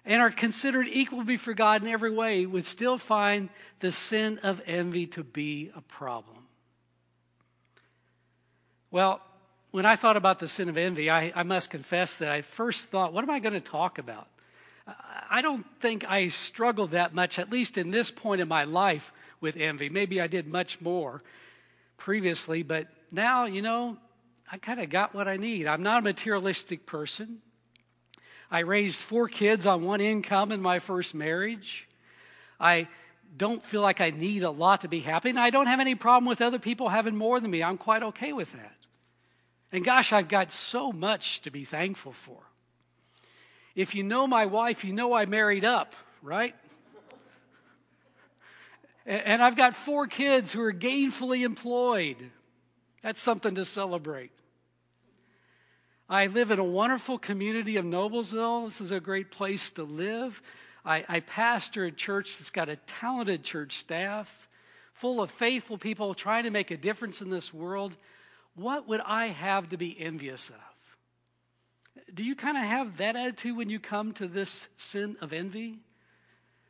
and 0.04 0.20
are 0.20 0.30
considered 0.30 0.88
equal 0.88 1.24
before 1.24 1.54
God 1.54 1.82
in 1.82 1.88
every 1.88 2.10
way, 2.10 2.44
would 2.44 2.64
still 2.64 2.98
find 2.98 3.48
the 3.78 3.92
sin 3.92 4.40
of 4.42 4.60
envy 4.66 5.06
to 5.08 5.22
be 5.22 5.70
a 5.76 5.80
problem. 5.80 6.36
Well, 8.90 9.20
when 9.70 9.86
I 9.86 9.94
thought 9.96 10.16
about 10.16 10.40
the 10.40 10.48
sin 10.48 10.68
of 10.68 10.76
envy, 10.76 11.08
I, 11.08 11.32
I 11.34 11.44
must 11.44 11.70
confess 11.70 12.16
that 12.16 12.30
I 12.30 12.42
first 12.42 12.86
thought, 12.88 13.12
what 13.12 13.22
am 13.22 13.30
I 13.30 13.38
going 13.38 13.54
to 13.54 13.60
talk 13.60 13.98
about? 13.98 14.26
I 15.30 15.42
don't 15.42 15.64
think 15.80 16.04
I 16.08 16.28
struggled 16.28 16.92
that 16.92 17.14
much, 17.14 17.38
at 17.38 17.50
least 17.50 17.78
in 17.78 17.90
this 17.90 18.10
point 18.10 18.40
in 18.40 18.48
my 18.48 18.64
life, 18.64 19.12
with 19.40 19.56
envy. 19.56 19.88
Maybe 19.88 20.20
I 20.20 20.26
did 20.26 20.46
much 20.46 20.80
more 20.80 21.22
previously, 21.96 22.62
but 22.62 22.88
now, 23.10 23.44
you 23.44 23.62
know, 23.62 23.96
I 24.50 24.58
kind 24.58 24.80
of 24.80 24.90
got 24.90 25.14
what 25.14 25.28
I 25.28 25.36
need. 25.36 25.66
I'm 25.66 25.82
not 25.82 26.00
a 26.00 26.02
materialistic 26.02 26.86
person. 26.86 27.40
I 28.50 28.60
raised 28.60 28.98
four 28.98 29.28
kids 29.28 29.66
on 29.66 29.84
one 29.84 30.00
income 30.00 30.50
in 30.50 30.60
my 30.60 30.80
first 30.80 31.14
marriage. 31.14 31.86
I 32.58 32.88
don't 33.36 33.64
feel 33.64 33.80
like 33.80 34.00
I 34.00 34.10
need 34.10 34.42
a 34.42 34.50
lot 34.50 34.80
to 34.80 34.88
be 34.88 35.00
happy, 35.00 35.30
and 35.30 35.38
I 35.38 35.50
don't 35.50 35.68
have 35.68 35.80
any 35.80 35.94
problem 35.94 36.28
with 36.28 36.40
other 36.40 36.58
people 36.58 36.88
having 36.88 37.16
more 37.16 37.38
than 37.38 37.50
me. 37.50 37.62
I'm 37.62 37.78
quite 37.78 38.02
okay 38.02 38.32
with 38.32 38.50
that. 38.52 38.74
And 39.72 39.84
gosh, 39.84 40.12
I've 40.12 40.28
got 40.28 40.50
so 40.50 40.90
much 40.90 41.42
to 41.42 41.50
be 41.50 41.64
thankful 41.64 42.12
for. 42.12 42.38
If 43.74 43.94
you 43.94 44.02
know 44.02 44.26
my 44.26 44.46
wife, 44.46 44.84
you 44.84 44.92
know 44.92 45.12
I 45.12 45.26
married 45.26 45.64
up, 45.64 45.94
right? 46.22 46.54
And 49.06 49.42
I've 49.42 49.56
got 49.56 49.74
four 49.74 50.06
kids 50.06 50.52
who 50.52 50.60
are 50.62 50.72
gainfully 50.72 51.44
employed. 51.44 52.16
That's 53.02 53.20
something 53.20 53.54
to 53.54 53.64
celebrate. 53.64 54.30
I 56.08 56.26
live 56.26 56.50
in 56.50 56.58
a 56.58 56.64
wonderful 56.64 57.18
community 57.18 57.76
of 57.76 57.84
Noblesville. 57.84 58.66
This 58.66 58.80
is 58.80 58.90
a 58.90 59.00
great 59.00 59.30
place 59.30 59.70
to 59.72 59.84
live. 59.84 60.40
I, 60.84 61.04
I 61.08 61.20
pastor 61.20 61.84
a 61.84 61.92
church 61.92 62.38
that's 62.38 62.50
got 62.50 62.68
a 62.68 62.76
talented 62.76 63.44
church 63.44 63.76
staff, 63.76 64.28
full 64.94 65.22
of 65.22 65.30
faithful 65.32 65.78
people 65.78 66.14
trying 66.14 66.44
to 66.44 66.50
make 66.50 66.70
a 66.70 66.76
difference 66.76 67.22
in 67.22 67.30
this 67.30 67.54
world. 67.54 67.96
What 68.54 68.88
would 68.88 69.00
I 69.00 69.28
have 69.28 69.68
to 69.70 69.76
be 69.76 69.96
envious 69.98 70.50
of? 70.50 70.56
Do 72.12 72.24
you 72.24 72.36
kind 72.36 72.56
of 72.56 72.64
have 72.64 72.96
that 72.98 73.16
attitude 73.16 73.56
when 73.56 73.70
you 73.70 73.80
come 73.80 74.12
to 74.14 74.28
this 74.28 74.68
sin 74.76 75.16
of 75.20 75.32
envy? 75.32 75.78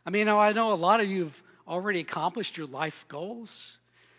I 0.05 0.11
mean, 0.11 0.29
I 0.29 0.53
know 0.53 0.73
a 0.73 0.75
lot 0.75 1.01
of 1.01 1.09
you 1.09 1.25
have 1.25 1.43
already 1.67 2.01
accomplished 2.01 2.57
your 2.57 2.67
life 2.67 3.05
goals. 3.09 3.79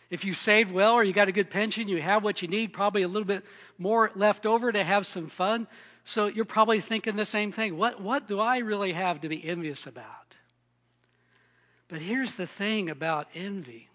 If 0.10 0.26
you 0.26 0.34
saved 0.34 0.72
well 0.72 0.94
or 0.94 1.04
you 1.04 1.14
got 1.14 1.30
a 1.30 1.32
good 1.32 1.50
pension, 1.50 1.88
you 1.88 2.02
have 2.02 2.24
what 2.24 2.42
you 2.42 2.48
need, 2.48 2.74
probably 2.74 3.02
a 3.04 3.08
little 3.08 3.28
bit 3.28 3.46
more 3.78 4.12
left 4.16 4.46
over 4.46 4.72
to 4.72 4.84
have 4.84 5.08
some 5.08 5.28
fun. 5.28 5.68
So 6.04 6.28
you're 6.28 6.46
probably 6.46 6.82
thinking 6.82 7.16
the 7.16 7.26
same 7.26 7.52
thing. 7.52 7.78
What, 7.78 8.02
what 8.02 8.28
do 8.28 8.40
I 8.40 8.60
really 8.60 8.94
have 8.94 9.22
to 9.22 9.30
be 9.30 9.44
envious 9.44 9.88
about? 9.88 10.38
But 11.88 12.02
here's 12.02 12.34
the 12.34 12.48
thing 12.48 12.90
about 12.90 13.28
envy 13.36 13.88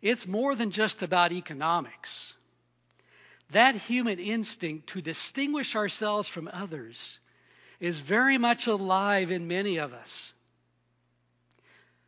it's 0.00 0.28
more 0.28 0.54
than 0.54 0.70
just 0.70 1.02
about 1.02 1.32
economics. 1.32 2.34
That 3.52 3.74
human 3.76 4.18
instinct 4.18 4.88
to 4.90 5.00
distinguish 5.00 5.74
ourselves 5.74 6.28
from 6.28 6.50
others 6.52 7.18
is 7.80 8.00
very 8.00 8.38
much 8.38 8.66
alive 8.66 9.30
in 9.30 9.48
many 9.48 9.78
of 9.78 9.92
us. 9.92 10.34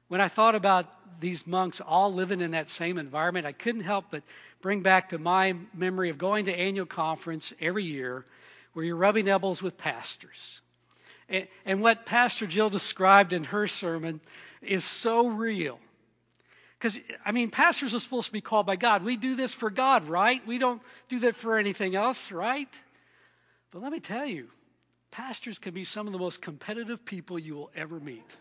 When 0.08 0.20
I 0.20 0.28
thought 0.28 0.54
about 0.54 0.86
these 1.20 1.46
monks 1.46 1.80
all 1.80 2.12
living 2.12 2.40
in 2.40 2.50
that 2.50 2.68
same 2.68 2.98
environment, 2.98 3.46
I 3.46 3.52
couldn't 3.52 3.82
help 3.82 4.06
but 4.10 4.22
bring 4.60 4.82
back 4.82 5.10
to 5.10 5.18
my 5.18 5.54
memory 5.72 6.10
of 6.10 6.18
going 6.18 6.46
to 6.46 6.54
annual 6.54 6.86
conference 6.86 7.52
every 7.60 7.84
year 7.84 8.26
where 8.72 8.84
you're 8.84 8.96
rubbing 8.96 9.28
elbows 9.28 9.62
with 9.62 9.78
pastors. 9.78 10.60
And, 11.64 11.80
what 11.80 12.06
Pastor 12.06 12.48
Jill 12.48 12.70
described 12.70 13.32
in 13.32 13.44
her 13.44 13.68
sermon 13.68 14.20
is 14.62 14.84
so 14.84 15.28
real. 15.28 15.78
Because, 16.80 16.98
I 17.26 17.32
mean, 17.32 17.50
pastors 17.50 17.94
are 17.94 18.00
supposed 18.00 18.28
to 18.28 18.32
be 18.32 18.40
called 18.40 18.64
by 18.64 18.76
God. 18.76 19.04
We 19.04 19.18
do 19.18 19.34
this 19.34 19.52
for 19.52 19.68
God, 19.68 20.08
right? 20.08 20.40
We 20.46 20.56
don't 20.56 20.80
do 21.10 21.18
that 21.20 21.36
for 21.36 21.58
anything 21.58 21.94
else, 21.94 22.32
right? 22.32 22.68
But 23.70 23.82
let 23.82 23.92
me 23.92 24.00
tell 24.00 24.24
you, 24.24 24.48
pastors 25.10 25.58
can 25.58 25.74
be 25.74 25.84
some 25.84 26.06
of 26.06 26.14
the 26.14 26.18
most 26.18 26.40
competitive 26.40 27.04
people 27.04 27.38
you 27.38 27.54
will 27.54 27.70
ever 27.76 28.00
meet. 28.00 28.36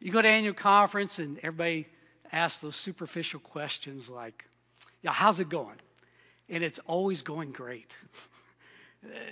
You 0.00 0.10
go 0.10 0.20
to 0.20 0.28
annual 0.28 0.52
conference 0.52 1.20
and 1.20 1.38
everybody 1.38 1.86
asks 2.32 2.58
those 2.58 2.74
superficial 2.74 3.38
questions 3.38 4.10
like, 4.10 4.44
yeah, 5.02 5.12
how's 5.12 5.38
it 5.38 5.48
going? 5.48 5.76
And 6.48 6.64
it's 6.64 6.80
always 6.86 7.22
going 7.22 7.52
great. 7.52 7.96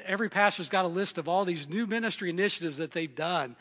Every 0.06 0.28
pastor's 0.28 0.68
got 0.68 0.84
a 0.84 0.88
list 0.88 1.18
of 1.18 1.28
all 1.28 1.44
these 1.44 1.68
new 1.68 1.86
ministry 1.86 2.30
initiatives 2.30 2.78
that 2.78 2.92
they've 2.92 3.14
done. 3.14 3.56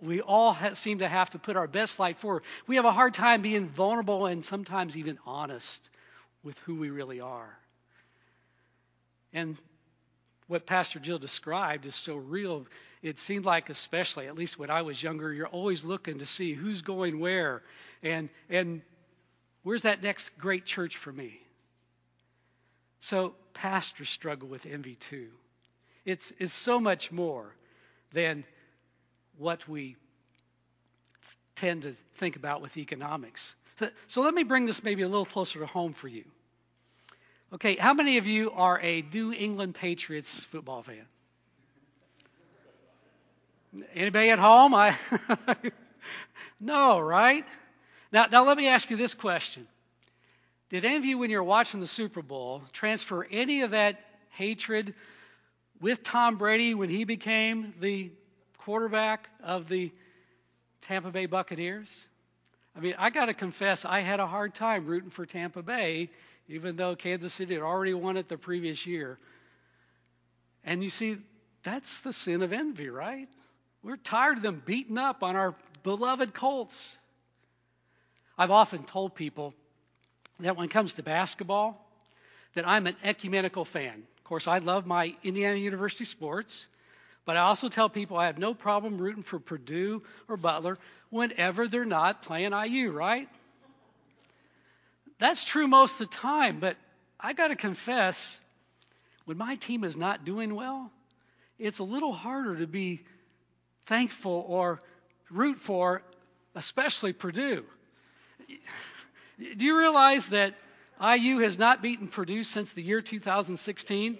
We 0.00 0.20
all 0.20 0.52
ha- 0.52 0.74
seem 0.74 1.00
to 1.00 1.08
have 1.08 1.30
to 1.30 1.38
put 1.38 1.56
our 1.56 1.66
best 1.66 1.98
light 1.98 2.18
forward. 2.18 2.44
We 2.66 2.76
have 2.76 2.84
a 2.84 2.92
hard 2.92 3.14
time 3.14 3.42
being 3.42 3.68
vulnerable 3.68 4.26
and 4.26 4.44
sometimes 4.44 4.96
even 4.96 5.18
honest 5.26 5.88
with 6.42 6.58
who 6.60 6.76
we 6.76 6.90
really 6.90 7.20
are. 7.20 7.58
And 9.32 9.56
what 10.46 10.66
Pastor 10.66 10.98
Jill 10.98 11.18
described 11.18 11.86
is 11.86 11.94
so 11.94 12.16
real. 12.16 12.66
It 13.02 13.18
seemed 13.18 13.44
like, 13.44 13.70
especially 13.70 14.26
at 14.26 14.36
least 14.36 14.58
when 14.58 14.70
I 14.70 14.82
was 14.82 15.02
younger, 15.02 15.32
you're 15.32 15.46
always 15.46 15.84
looking 15.84 16.18
to 16.18 16.26
see 16.26 16.52
who's 16.52 16.82
going 16.82 17.20
where, 17.20 17.62
and 18.02 18.28
and 18.50 18.82
where's 19.62 19.82
that 19.82 20.02
next 20.02 20.36
great 20.38 20.64
church 20.64 20.96
for 20.96 21.12
me. 21.12 21.40
So 23.00 23.34
pastors 23.54 24.10
struggle 24.10 24.48
with 24.48 24.66
envy 24.66 24.96
too. 24.96 25.28
It's 26.04 26.32
it's 26.38 26.54
so 26.54 26.80
much 26.80 27.12
more 27.12 27.54
than 28.12 28.44
what 29.38 29.66
we 29.68 29.96
tend 31.56 31.82
to 31.82 31.94
think 32.16 32.36
about 32.36 32.60
with 32.60 32.76
economics. 32.76 33.54
So, 33.78 33.88
so 34.06 34.22
let 34.22 34.34
me 34.34 34.42
bring 34.42 34.66
this 34.66 34.82
maybe 34.82 35.02
a 35.02 35.08
little 35.08 35.26
closer 35.26 35.60
to 35.60 35.66
home 35.66 35.92
for 35.92 36.08
you. 36.08 36.24
Okay, 37.52 37.76
how 37.76 37.94
many 37.94 38.18
of 38.18 38.26
you 38.26 38.50
are 38.52 38.80
a 38.80 39.02
New 39.12 39.32
England 39.32 39.74
Patriots 39.74 40.40
football 40.50 40.82
fan? 40.82 41.04
Anybody 43.94 44.30
at 44.30 44.38
home? 44.38 44.74
I 44.74 44.96
No, 46.60 46.98
right? 47.00 47.44
Now 48.12 48.26
now 48.26 48.44
let 48.44 48.56
me 48.56 48.68
ask 48.68 48.90
you 48.90 48.96
this 48.96 49.14
question. 49.14 49.66
Did 50.70 50.84
any 50.84 50.96
of 50.96 51.04
you 51.04 51.18
when 51.18 51.30
you're 51.30 51.42
watching 51.42 51.80
the 51.80 51.86
Super 51.86 52.22
Bowl 52.22 52.62
transfer 52.72 53.26
any 53.30 53.60
of 53.60 53.72
that 53.72 54.00
hatred 54.30 54.94
with 55.82 56.02
Tom 56.02 56.38
Brady 56.38 56.72
when 56.72 56.88
he 56.88 57.04
became 57.04 57.74
the 57.80 58.10
quarterback 58.56 59.28
of 59.42 59.68
the 59.68 59.92
Tampa 60.80 61.10
Bay 61.10 61.26
Buccaneers? 61.26 62.06
I 62.74 62.80
mean, 62.80 62.94
I 62.96 63.10
got 63.10 63.26
to 63.26 63.34
confess, 63.34 63.84
I 63.84 64.00
had 64.00 64.18
a 64.20 64.26
hard 64.26 64.54
time 64.54 64.86
rooting 64.86 65.10
for 65.10 65.26
Tampa 65.26 65.62
Bay 65.62 66.08
even 66.48 66.76
though 66.76 66.94
Kansas 66.94 67.32
City 67.32 67.54
had 67.54 67.62
already 67.62 67.94
won 67.94 68.16
it 68.16 68.28
the 68.28 68.36
previous 68.36 68.86
year. 68.86 69.18
And 70.64 70.82
you 70.82 70.90
see, 70.90 71.16
that's 71.62 72.00
the 72.00 72.12
sin 72.12 72.42
of 72.42 72.52
envy, 72.52 72.88
right? 72.88 73.28
We're 73.82 73.96
tired 73.96 74.38
of 74.38 74.42
them 74.42 74.62
beating 74.64 74.98
up 74.98 75.22
on 75.22 75.36
our 75.36 75.54
beloved 75.82 76.34
Colts. 76.34 76.98
I've 78.36 78.50
often 78.50 78.84
told 78.84 79.14
people 79.14 79.54
that 80.40 80.56
when 80.56 80.66
it 80.66 80.70
comes 80.70 80.94
to 80.94 81.02
basketball, 81.02 81.84
that 82.54 82.66
I'm 82.66 82.86
an 82.86 82.96
ecumenical 83.02 83.64
fan. 83.64 84.02
Of 84.22 84.24
course, 84.24 84.46
I 84.46 84.58
love 84.58 84.86
my 84.86 85.16
Indiana 85.24 85.56
University 85.56 86.04
sports, 86.04 86.64
but 87.24 87.36
I 87.36 87.40
also 87.40 87.68
tell 87.68 87.88
people 87.88 88.16
I 88.16 88.26
have 88.26 88.38
no 88.38 88.54
problem 88.54 88.98
rooting 88.98 89.24
for 89.24 89.40
Purdue 89.40 90.04
or 90.28 90.36
Butler 90.36 90.78
whenever 91.10 91.66
they're 91.66 91.84
not 91.84 92.22
playing 92.22 92.52
IU, 92.52 92.92
right? 92.92 93.28
That's 95.18 95.44
true 95.44 95.66
most 95.66 96.00
of 96.00 96.08
the 96.08 96.16
time, 96.16 96.60
but 96.60 96.76
I 97.18 97.32
got 97.32 97.48
to 97.48 97.56
confess, 97.56 98.40
when 99.24 99.38
my 99.38 99.56
team 99.56 99.82
is 99.82 99.96
not 99.96 100.24
doing 100.24 100.54
well, 100.54 100.92
it's 101.58 101.80
a 101.80 101.84
little 101.84 102.12
harder 102.12 102.58
to 102.58 102.68
be 102.68 103.02
thankful 103.86 104.44
or 104.46 104.80
root 105.32 105.58
for, 105.58 106.00
especially 106.54 107.12
Purdue. 107.12 107.64
Do 109.38 109.66
you 109.66 109.76
realize 109.76 110.28
that 110.28 110.54
IU 111.02 111.38
has 111.38 111.58
not 111.58 111.82
beaten 111.82 112.08
Purdue 112.08 112.42
since 112.42 112.72
the 112.72 112.82
year 112.82 113.00
2016? 113.00 114.18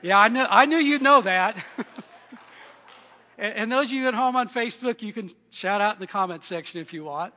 Yeah, 0.00 0.18
I, 0.18 0.28
know, 0.28 0.46
I 0.48 0.64
knew 0.66 0.78
you'd 0.78 1.02
know 1.02 1.20
that. 1.20 1.56
and, 3.38 3.54
and 3.54 3.72
those 3.72 3.88
of 3.88 3.92
you 3.92 4.08
at 4.08 4.14
home 4.14 4.34
on 4.36 4.48
Facebook, 4.48 5.02
you 5.02 5.12
can 5.12 5.30
shout 5.50 5.80
out 5.80 5.94
in 5.94 6.00
the 6.00 6.06
comment 6.06 6.42
section 6.42 6.80
if 6.80 6.92
you 6.92 7.04
want. 7.04 7.34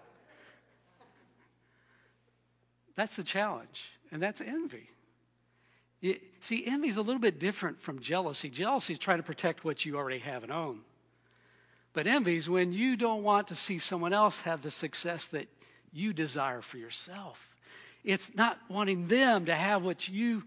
That's 2.95 3.15
the 3.15 3.23
challenge, 3.23 3.89
and 4.11 4.21
that's 4.21 4.39
envy. 4.39 4.89
See, 6.39 6.65
envy 6.65 6.87
is 6.87 6.97
a 6.97 7.01
little 7.01 7.19
bit 7.19 7.39
different 7.39 7.81
from 7.81 7.99
jealousy. 7.99 8.49
Jealousy 8.49 8.93
is 8.93 8.99
trying 8.99 9.17
to 9.17 9.23
protect 9.23 9.63
what 9.63 9.85
you 9.85 9.97
already 9.97 10.19
have 10.19 10.43
and 10.43 10.51
own. 10.51 10.81
But 11.93 12.07
envy 12.07 12.35
is 12.35 12.47
when 12.47 12.71
you 12.73 12.95
don't 12.95 13.23
want 13.23 13.47
to 13.47 13.55
see 13.55 13.79
someone 13.79 14.13
else 14.13 14.39
have 14.41 14.61
the 14.61 14.71
success 14.71 15.27
that 15.29 15.47
you 15.91 16.13
desire 16.13 16.61
for 16.61 16.77
yourself. 16.77 17.39
It's 18.05 18.33
not 18.35 18.57
wanting 18.69 19.07
them 19.07 19.47
to 19.47 19.55
have 19.55 19.83
what 19.83 20.07
you 20.07 20.43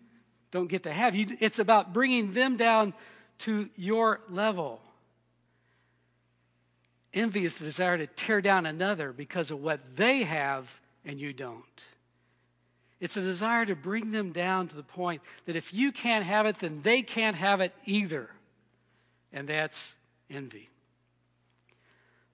don't 0.50 0.68
get 0.68 0.84
to 0.84 0.92
have. 0.92 1.14
You, 1.14 1.36
it's 1.40 1.58
about 1.58 1.92
bringing 1.92 2.32
them 2.32 2.56
down 2.56 2.94
to 3.40 3.68
your 3.76 4.20
level. 4.30 4.80
Envy 7.12 7.44
is 7.44 7.56
the 7.56 7.64
desire 7.64 7.98
to 7.98 8.06
tear 8.06 8.40
down 8.40 8.64
another 8.64 9.12
because 9.12 9.50
of 9.50 9.60
what 9.60 9.80
they 9.96 10.22
have 10.22 10.68
and 11.04 11.18
you 11.18 11.32
don't. 11.32 11.84
It's 13.00 13.16
a 13.16 13.20
desire 13.20 13.64
to 13.64 13.76
bring 13.76 14.10
them 14.10 14.32
down 14.32 14.68
to 14.68 14.76
the 14.76 14.82
point 14.82 15.22
that 15.46 15.56
if 15.56 15.72
you 15.72 15.92
can't 15.92 16.24
have 16.24 16.46
it, 16.46 16.58
then 16.58 16.80
they 16.82 17.02
can't 17.02 17.36
have 17.36 17.60
it 17.60 17.72
either. 17.86 18.28
And 19.32 19.48
that's 19.48 19.94
envy. 20.30 20.68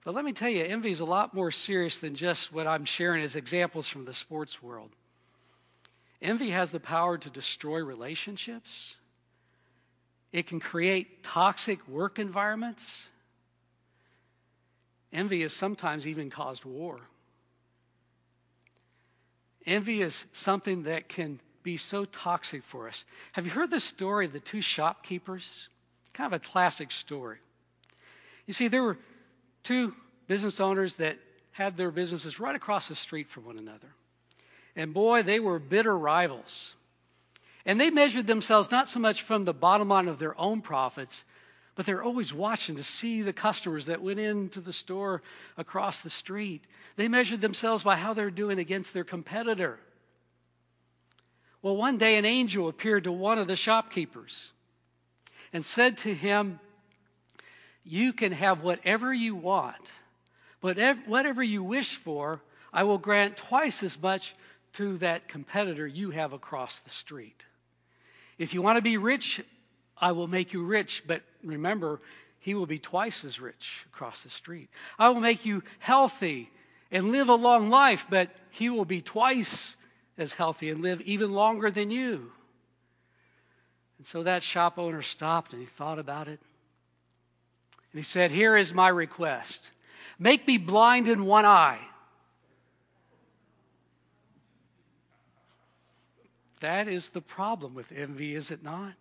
But 0.03 0.13
let 0.13 0.23
me 0.23 0.33
tell 0.33 0.49
you, 0.49 0.63
envy 0.63 0.91
is 0.91 0.99
a 0.99 1.05
lot 1.05 1.33
more 1.33 1.51
serious 1.51 1.97
than 1.97 2.15
just 2.15 2.53
what 2.53 2.67
I'm 2.67 2.85
sharing 2.85 3.23
as 3.23 3.35
examples 3.35 3.87
from 3.87 4.05
the 4.05 4.13
sports 4.13 4.61
world. 4.61 4.91
Envy 6.25 6.49
has 6.49 6.71
the 6.71 6.79
power 6.79 7.19
to 7.19 7.29
destroy 7.29 7.83
relationships. 7.83 8.97
It 10.31 10.47
can 10.47 10.59
create 10.59 11.23
toxic 11.23 11.87
work 11.87 12.17
environments. 12.17 13.07
Envy 15.13 15.43
has 15.43 15.53
sometimes 15.53 16.07
even 16.07 16.31
caused 16.31 16.65
war. 16.65 16.99
Envy 19.67 20.01
is 20.01 20.25
something 20.31 20.83
that 20.83 21.09
can 21.09 21.39
be 21.61 21.77
so 21.77 22.05
toxic 22.05 22.63
for 22.63 22.87
us. 22.87 23.05
Have 23.33 23.45
you 23.45 23.51
heard 23.51 23.69
the 23.69 23.79
story 23.79 24.25
of 24.25 24.33
the 24.33 24.39
two 24.39 24.61
shopkeepers? 24.61 25.69
Kind 26.13 26.33
of 26.33 26.41
a 26.41 26.43
classic 26.43 26.89
story. 26.89 27.37
You 28.47 28.53
see, 28.53 28.67
there 28.67 28.81
were 28.81 28.97
two 29.61 29.93
business 30.25 30.59
owners 30.59 30.95
that 30.95 31.19
had 31.51 31.77
their 31.77 31.91
businesses 31.91 32.39
right 32.39 32.55
across 32.55 32.87
the 32.87 32.95
street 32.95 33.29
from 33.29 33.45
one 33.45 33.59
another. 33.59 33.89
And 34.75 34.93
boy, 34.93 35.23
they 35.23 35.39
were 35.39 35.59
bitter 35.59 35.97
rivals. 35.97 36.75
And 37.65 37.79
they 37.79 37.89
measured 37.89 38.27
themselves 38.27 38.69
not 38.71 38.87
so 38.87 38.99
much 38.99 39.21
from 39.23 39.45
the 39.45 39.53
bottom 39.53 39.89
line 39.89 40.07
of 40.07 40.19
their 40.19 40.37
own 40.39 40.61
profits, 40.61 41.23
but 41.75 41.85
they're 41.85 42.03
always 42.03 42.33
watching 42.33 42.75
to 42.75 42.83
see 42.83 43.21
the 43.21 43.33
customers 43.33 43.87
that 43.87 44.01
went 44.01 44.19
into 44.19 44.61
the 44.61 44.73
store 44.73 45.21
across 45.57 46.01
the 46.01 46.09
street. 46.09 46.63
They 46.95 47.07
measured 47.07 47.41
themselves 47.41 47.83
by 47.83 47.95
how 47.95 48.13
they're 48.13 48.29
doing 48.29 48.59
against 48.59 48.93
their 48.93 49.03
competitor. 49.03 49.79
Well, 51.61 51.75
one 51.75 51.97
day 51.97 52.17
an 52.17 52.25
angel 52.25 52.67
appeared 52.67 53.05
to 53.05 53.11
one 53.11 53.39
of 53.39 53.47
the 53.47 53.55
shopkeepers 53.55 54.53
and 55.51 55.65
said 55.65 55.97
to 55.99 56.13
him, 56.13 56.59
You 57.83 58.13
can 58.13 58.31
have 58.31 58.61
whatever 58.61 59.11
you 59.13 59.35
want, 59.35 59.91
but 60.61 60.77
whatever 61.07 61.41
you 61.41 61.63
wish 61.63 61.95
for, 61.95 62.39
I 62.71 62.83
will 62.83 62.99
grant 62.99 63.37
twice 63.37 63.81
as 63.81 63.99
much 63.99 64.35
to 64.77 64.97
that 64.97 65.27
competitor 65.27 65.85
you 65.85 66.11
have 66.11 66.33
across 66.33 66.79
the 66.79 66.89
street. 66.89 67.45
If 68.37 68.53
you 68.53 68.61
want 68.61 68.77
to 68.77 68.81
be 68.81 68.97
rich, 68.97 69.41
I 69.97 70.11
will 70.11 70.27
make 70.27 70.53
you 70.53 70.63
rich, 70.63 71.03
but 71.07 71.21
remember, 71.43 72.01
he 72.39 72.53
will 72.53 72.65
be 72.65 72.79
twice 72.79 73.23
as 73.23 73.39
rich 73.39 73.85
across 73.93 74.23
the 74.23 74.29
street. 74.29 74.69
I 74.99 75.09
will 75.09 75.21
make 75.21 75.45
you 75.45 75.63
healthy 75.79 76.49
and 76.91 77.11
live 77.11 77.29
a 77.29 77.35
long 77.35 77.69
life, 77.69 78.05
but 78.09 78.29
he 78.51 78.69
will 78.69 78.85
be 78.85 79.01
twice 79.01 79.77
as 80.17 80.33
healthy 80.33 80.69
and 80.69 80.81
live 80.81 81.01
even 81.01 81.31
longer 81.31 81.71
than 81.71 81.91
you. 81.91 82.31
And 83.97 84.05
so 84.05 84.23
that 84.23 84.43
shop 84.43 84.77
owner 84.77 85.01
stopped 85.01 85.53
and 85.53 85.61
he 85.61 85.67
thought 85.67 85.99
about 85.99 86.27
it. 86.27 86.39
And 87.91 87.99
he 87.99 88.03
said, 88.03 88.31
Here 88.31 88.55
is 88.55 88.73
my 88.73 88.89
request 88.89 89.71
make 90.19 90.47
me 90.47 90.57
blind 90.57 91.07
in 91.07 91.25
one 91.25 91.45
eye. 91.45 91.79
That 96.65 96.87
is 96.87 97.09
the 97.09 97.21
problem 97.21 97.75
with 97.75 97.91
envy, 97.91 98.33
is 98.33 98.49
it 98.49 98.63
not? 98.63 98.95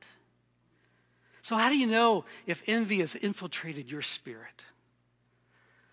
So, 1.40 1.56
how 1.56 1.70
do 1.70 1.78
you 1.78 1.86
know 1.86 2.26
if 2.46 2.62
envy 2.66 2.98
has 2.98 3.14
infiltrated 3.14 3.90
your 3.90 4.02
spirit? 4.02 4.66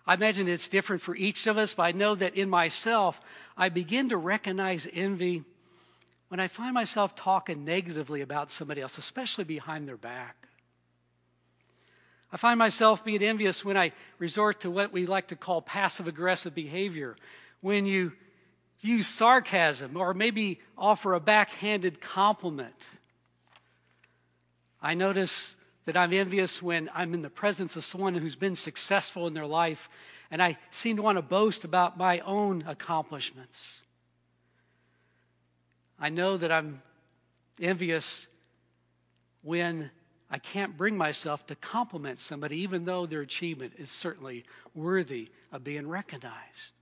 I 0.05 0.15
imagine 0.15 0.49
it's 0.49 0.67
different 0.67 1.01
for 1.01 1.15
each 1.15 1.47
of 1.47 1.57
us, 1.57 1.73
but 1.73 1.84
I 1.84 1.91
know 1.93 2.13
that 2.15 2.36
in 2.36 2.49
myself, 2.49 3.17
I 3.55 3.69
begin 3.69 4.10
to 4.10 4.17
recognize 4.17 4.86
envy 4.91 5.45
when 6.27 6.41
I 6.41 6.49
find 6.49 6.73
myself 6.73 7.15
talking 7.15 7.63
negatively 7.63 8.19
about 8.19 8.51
somebody 8.51 8.81
else, 8.81 8.97
especially 8.97 9.45
behind 9.45 9.88
their 9.88 9.95
back. 9.95 10.36
I 12.34 12.36
find 12.38 12.60
myself 12.60 13.05
being 13.05 13.23
envious 13.23 13.63
when 13.63 13.77
I 13.77 13.93
resort 14.19 14.62
to 14.62 14.69
what 14.69 14.91
we 14.91 15.05
like 15.05 15.29
to 15.29 15.38
call 15.38 15.62
passive 15.62 16.10
aggressive 16.10 16.53
behavior, 16.53 17.15
when 17.62 17.86
you 17.86 18.12
use 18.82 19.08
sarcasm 19.08 19.96
or 19.96 20.13
maybe 20.13 20.60
offer 20.78 21.13
a 21.13 21.20
backhanded 21.20 22.02
compliment. 22.02 22.76
I 24.82 24.96
notice 24.96 25.56
that 25.86 25.98
I'm 25.98 26.13
envious 26.13 26.62
when 26.62 26.89
I'm 26.94 27.13
in 27.13 27.22
the 27.22 27.30
presence 27.30 27.76
of 27.76 27.84
someone 27.84 28.15
who's 28.15 28.36
been 28.36 28.56
successful 28.56 29.28
in 29.28 29.34
their 29.34 29.46
life 29.46 29.89
and 30.32 30.41
I 30.41 30.58
seem 30.70 30.96
to 30.96 31.02
want 31.02 31.17
to 31.17 31.22
boast 31.22 31.65
about 31.65 31.98
my 31.98 32.20
own 32.20 32.63
accomplishments. 32.65 33.82
I 36.00 36.10
know 36.10 36.38
that 36.38 36.52
I'm 36.52 36.82
envious 37.60 38.28
when 39.44 39.91
I 40.30 40.39
can't 40.39 40.78
bring 40.78 40.98
myself 40.98 41.46
to 41.48 41.56
compliment 41.56 42.22
somebody, 42.22 42.62
even 42.62 42.86
though 42.86 43.06
their 43.06 43.22
achievement 43.22 43.74
is 43.78 43.91
certainly 43.91 44.46
worthy 44.74 45.30
of 45.52 45.63
being 45.63 45.88
recognized. 45.88 46.74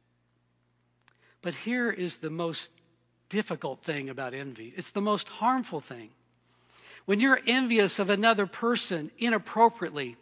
But 1.42 1.56
here 1.56 1.90
is 1.90 2.18
the 2.18 2.30
most 2.30 2.72
difficult 3.30 3.84
thing 3.84 4.10
about 4.10 4.34
envy 4.34 4.74
it's 4.76 4.90
the 4.90 5.02
most 5.02 5.30
harmful 5.30 5.80
thing. 5.80 6.10
When 7.06 7.20
you're 7.20 7.40
envious 7.46 8.00
of 8.00 8.10
another 8.10 8.46
person 8.46 9.12
inappropriately, 9.18 10.18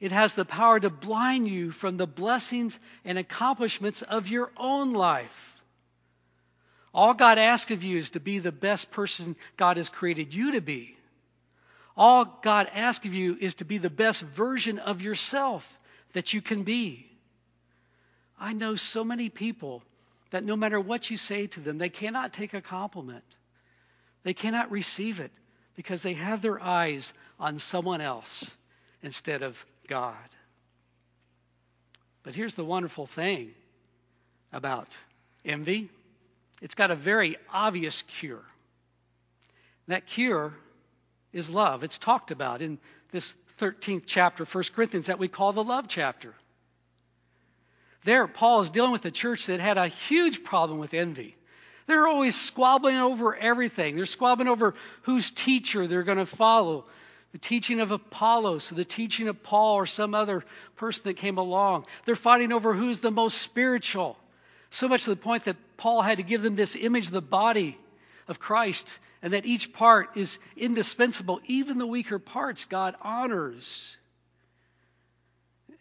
it 0.00 0.12
has 0.12 0.34
the 0.34 0.44
power 0.44 0.80
to 0.80 0.90
blind 0.90 1.48
you 1.48 1.70
from 1.70 1.96
the 1.96 2.06
blessings 2.06 2.78
and 3.04 3.18
accomplishments 3.18 4.02
of 4.02 4.28
your 4.28 4.50
own 4.56 4.94
life. 4.94 5.60
All 6.94 7.14
God 7.14 7.38
asks 7.38 7.70
of 7.70 7.82
you 7.82 7.98
is 7.98 8.10
to 8.10 8.20
be 8.20 8.38
the 8.38 8.52
best 8.52 8.90
person 8.90 9.36
God 9.56 9.76
has 9.76 9.88
created 9.88 10.34
you 10.34 10.52
to 10.52 10.60
be. 10.60 10.96
All 11.96 12.24
God 12.24 12.70
asks 12.74 13.06
of 13.06 13.14
you 13.14 13.36
is 13.40 13.56
to 13.56 13.64
be 13.64 13.78
the 13.78 13.90
best 13.90 14.22
version 14.22 14.78
of 14.78 15.02
yourself 15.02 15.66
that 16.14 16.32
you 16.32 16.42
can 16.42 16.64
be. 16.64 17.06
I 18.38 18.52
know 18.52 18.76
so 18.76 19.04
many 19.04 19.28
people 19.28 19.82
that 20.32 20.44
no 20.44 20.56
matter 20.56 20.80
what 20.80 21.10
you 21.10 21.16
say 21.16 21.46
to 21.46 21.60
them, 21.60 21.78
they 21.78 21.90
cannot 21.90 22.32
take 22.32 22.54
a 22.54 22.60
compliment. 22.60 23.24
They 24.24 24.34
cannot 24.34 24.70
receive 24.70 25.20
it 25.20 25.30
because 25.76 26.02
they 26.02 26.14
have 26.14 26.42
their 26.42 26.60
eyes 26.60 27.12
on 27.38 27.58
someone 27.58 28.00
else 28.00 28.56
instead 29.02 29.42
of 29.42 29.62
God. 29.88 30.16
But 32.22 32.34
here's 32.34 32.54
the 32.54 32.64
wonderful 32.64 33.06
thing 33.06 33.52
about 34.52 34.88
envy 35.44 35.90
it's 36.62 36.76
got 36.76 36.92
a 36.92 36.94
very 36.94 37.36
obvious 37.52 38.02
cure. 38.02 38.44
That 39.88 40.06
cure 40.06 40.54
is 41.32 41.50
love. 41.50 41.82
It's 41.82 41.98
talked 41.98 42.30
about 42.30 42.62
in 42.62 42.78
this 43.10 43.34
13th 43.60 44.04
chapter, 44.06 44.44
1 44.44 44.64
Corinthians, 44.74 45.06
that 45.06 45.18
we 45.18 45.26
call 45.26 45.52
the 45.52 45.64
love 45.64 45.88
chapter. 45.88 46.34
There, 48.04 48.26
Paul 48.26 48.62
is 48.62 48.70
dealing 48.70 48.92
with 48.92 49.04
a 49.04 49.10
church 49.10 49.46
that 49.46 49.60
had 49.60 49.78
a 49.78 49.88
huge 49.88 50.42
problem 50.44 50.78
with 50.78 50.94
envy. 50.94 51.36
They're 51.86 52.06
always 52.06 52.36
squabbling 52.36 52.96
over 52.96 53.34
everything. 53.34 53.96
They're 53.96 54.06
squabbling 54.06 54.48
over 54.48 54.74
whose 55.02 55.30
teacher 55.30 55.86
they're 55.86 56.02
going 56.02 56.18
to 56.18 56.26
follow 56.26 56.84
the 57.32 57.38
teaching 57.38 57.80
of 57.80 57.90
Apollos, 57.90 58.70
or 58.70 58.74
the 58.74 58.84
teaching 58.84 59.28
of 59.28 59.42
Paul, 59.42 59.76
or 59.76 59.86
some 59.86 60.14
other 60.14 60.44
person 60.76 61.04
that 61.04 61.16
came 61.16 61.38
along. 61.38 61.86
They're 62.04 62.14
fighting 62.14 62.52
over 62.52 62.74
who's 62.74 63.00
the 63.00 63.10
most 63.10 63.38
spiritual. 63.38 64.18
So 64.68 64.86
much 64.86 65.04
to 65.04 65.10
the 65.10 65.16
point 65.16 65.44
that 65.44 65.56
Paul 65.78 66.02
had 66.02 66.18
to 66.18 66.22
give 66.22 66.42
them 66.42 66.56
this 66.56 66.76
image 66.76 67.06
of 67.06 67.12
the 67.12 67.22
body 67.22 67.78
of 68.28 68.38
Christ, 68.38 68.98
and 69.22 69.32
that 69.32 69.46
each 69.46 69.72
part 69.72 70.10
is 70.14 70.38
indispensable. 70.58 71.40
Even 71.46 71.78
the 71.78 71.86
weaker 71.86 72.18
parts, 72.18 72.66
God 72.66 72.96
honors. 73.00 73.96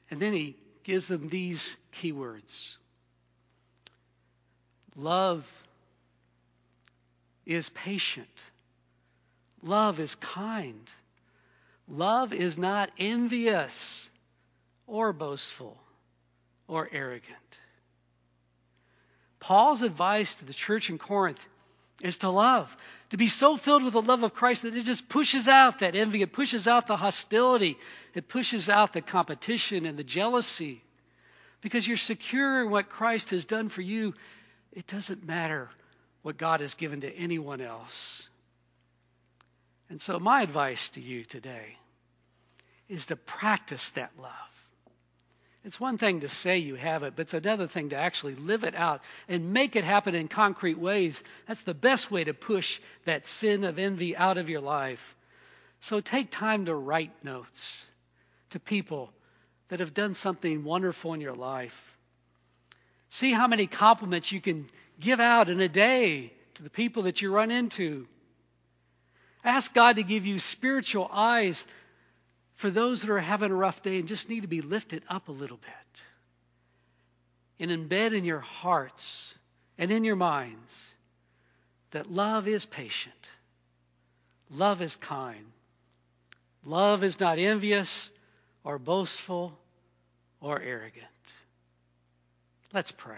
And 0.10 0.22
then 0.22 0.32
he 0.32 0.56
gives 0.84 1.08
them 1.08 1.30
these 1.30 1.78
keywords 1.94 2.78
love 4.96 5.46
is 7.46 7.70
patient. 7.70 8.28
Love 9.64 10.00
is 10.00 10.16
kind. 10.16 10.92
Love 11.88 12.34
is 12.34 12.58
not 12.58 12.90
envious 12.98 14.10
or 14.88 15.14
boastful 15.14 15.78
or 16.68 16.90
arrogant. 16.92 17.38
Paul's 19.40 19.82
advice 19.82 20.36
to 20.36 20.46
the 20.46 20.54
church 20.54 20.90
in 20.90 20.98
Corinth 20.98 21.44
is 22.04 22.18
to 22.18 22.30
love, 22.30 22.76
to 23.10 23.18
be 23.18 23.28
so 23.28 23.58
filled 23.58 23.84
with 23.84 23.94
the 23.94 24.02
love 24.02 24.24
of 24.24 24.34
Christ 24.34 24.64
that 24.64 24.76
it 24.76 24.86
just 24.86 25.10
pushes 25.10 25.48
out 25.48 25.80
that 25.80 25.96
envy, 25.96 26.22
it 26.22 26.34
pushes 26.34 26.68
out 26.68 26.88
the 26.88 26.98
hostility, 26.98 27.78
it 28.14 28.28
pushes 28.28 28.70
out 28.70 28.94
the 28.94 29.02
competition 29.02 29.86
and 29.86 29.98
the 29.98 30.04
jealousy. 30.04 30.84
Because 31.62 31.88
you're 31.88 31.98
secure 31.98 32.64
in 32.64 32.72
what 32.72 32.90
Christ 32.90 33.30
has 33.30 33.46
done 33.46 33.70
for 33.70 33.82
you, 33.82 34.16
it 34.72 34.88
doesn't 34.88 35.26
matter 35.26 35.70
what 36.24 36.38
God 36.38 36.62
has 36.62 36.74
given 36.74 37.02
to 37.02 37.16
anyone 37.16 37.62
else. 37.62 38.30
And 39.90 40.00
so, 40.00 40.20
my 40.20 40.42
advice 40.42 40.90
to 40.90 41.02
you 41.02 41.26
today 41.26 41.78
is 42.88 43.08
to 43.08 43.16
practice 43.16 43.90
that 43.92 44.12
love. 44.20 44.51
It's 45.64 45.80
one 45.80 46.00
thing 46.00 46.22
to 46.22 46.30
say 46.30 46.58
you 46.58 46.76
have 46.76 47.04
it, 47.04 47.14
but 47.16 47.24
it's 47.24 47.34
another 47.36 47.68
thing 47.68 47.90
to 47.90 47.96
actually 47.96 48.36
live 48.36 48.64
it 48.64 48.74
out 48.74 49.02
and 49.28 49.54
make 49.54 49.76
it 49.76 49.84
happen 49.84 50.16
in 50.16 50.28
concrete 50.28 50.80
ways. 50.80 51.24
That's 51.48 51.62
the 51.62 51.76
best 51.76 52.10
way 52.10 52.24
to 52.24 52.34
push 52.34 52.80
that 53.06 53.28
sin 53.28 53.64
of 53.64 53.78
envy 53.78 54.18
out 54.18 54.40
of 54.40 54.50
your 54.50 54.62
life. 54.62 55.16
So 55.80 56.00
take 56.00 56.32
time 56.32 56.66
to 56.66 56.74
write 56.74 57.12
notes 57.24 57.86
to 58.52 58.60
people 58.60 59.12
that 59.70 59.80
have 59.80 59.94
done 59.94 60.16
something 60.16 60.64
wonderful 60.64 61.14
in 61.14 61.22
your 61.22 61.36
life. 61.36 61.80
See 63.10 63.32
how 63.32 63.48
many 63.48 63.68
compliments 63.68 64.32
you 64.32 64.42
can 64.42 64.68
give 65.00 65.20
out 65.20 65.50
in 65.50 65.60
a 65.62 65.70
day 65.70 66.34
to 66.56 66.64
the 66.64 66.70
people 66.70 67.04
that 67.04 67.22
you 67.22 67.32
run 67.32 67.52
into. 67.52 68.08
Ask 69.44 69.74
God 69.74 69.98
to 69.98 70.04
give 70.04 70.26
you 70.26 70.40
spiritual 70.40 71.10
eyes 71.12 71.66
for 72.62 72.70
those 72.70 73.02
that 73.02 73.10
are 73.10 73.20
having 73.20 73.50
a 73.50 73.56
rough 73.56 73.82
day 73.82 73.98
and 73.98 74.08
just 74.08 74.30
need 74.30 74.42
to 74.42 74.48
be 74.48 74.62
lifted 74.62 75.02
up 75.10 75.30
a 75.30 75.32
little 75.32 75.58
bit. 75.58 76.04
And 77.60 77.72
embed 77.72 78.16
in 78.16 78.24
your 78.24 78.40
hearts 78.40 79.34
and 79.80 79.92
in 79.92 80.04
your 80.04 80.16
minds 80.16 80.94
that 81.90 82.12
love 82.12 82.48
is 82.48 82.64
patient, 82.68 83.32
love 84.52 84.84
is 84.84 84.96
kind, 84.96 85.44
love 86.64 87.04
is 87.04 87.20
not 87.20 87.40
envious 87.40 88.12
or 88.64 88.78
boastful 88.78 89.58
or 90.40 90.62
arrogant. 90.62 91.06
Let's 92.72 92.92
pray. 92.92 93.18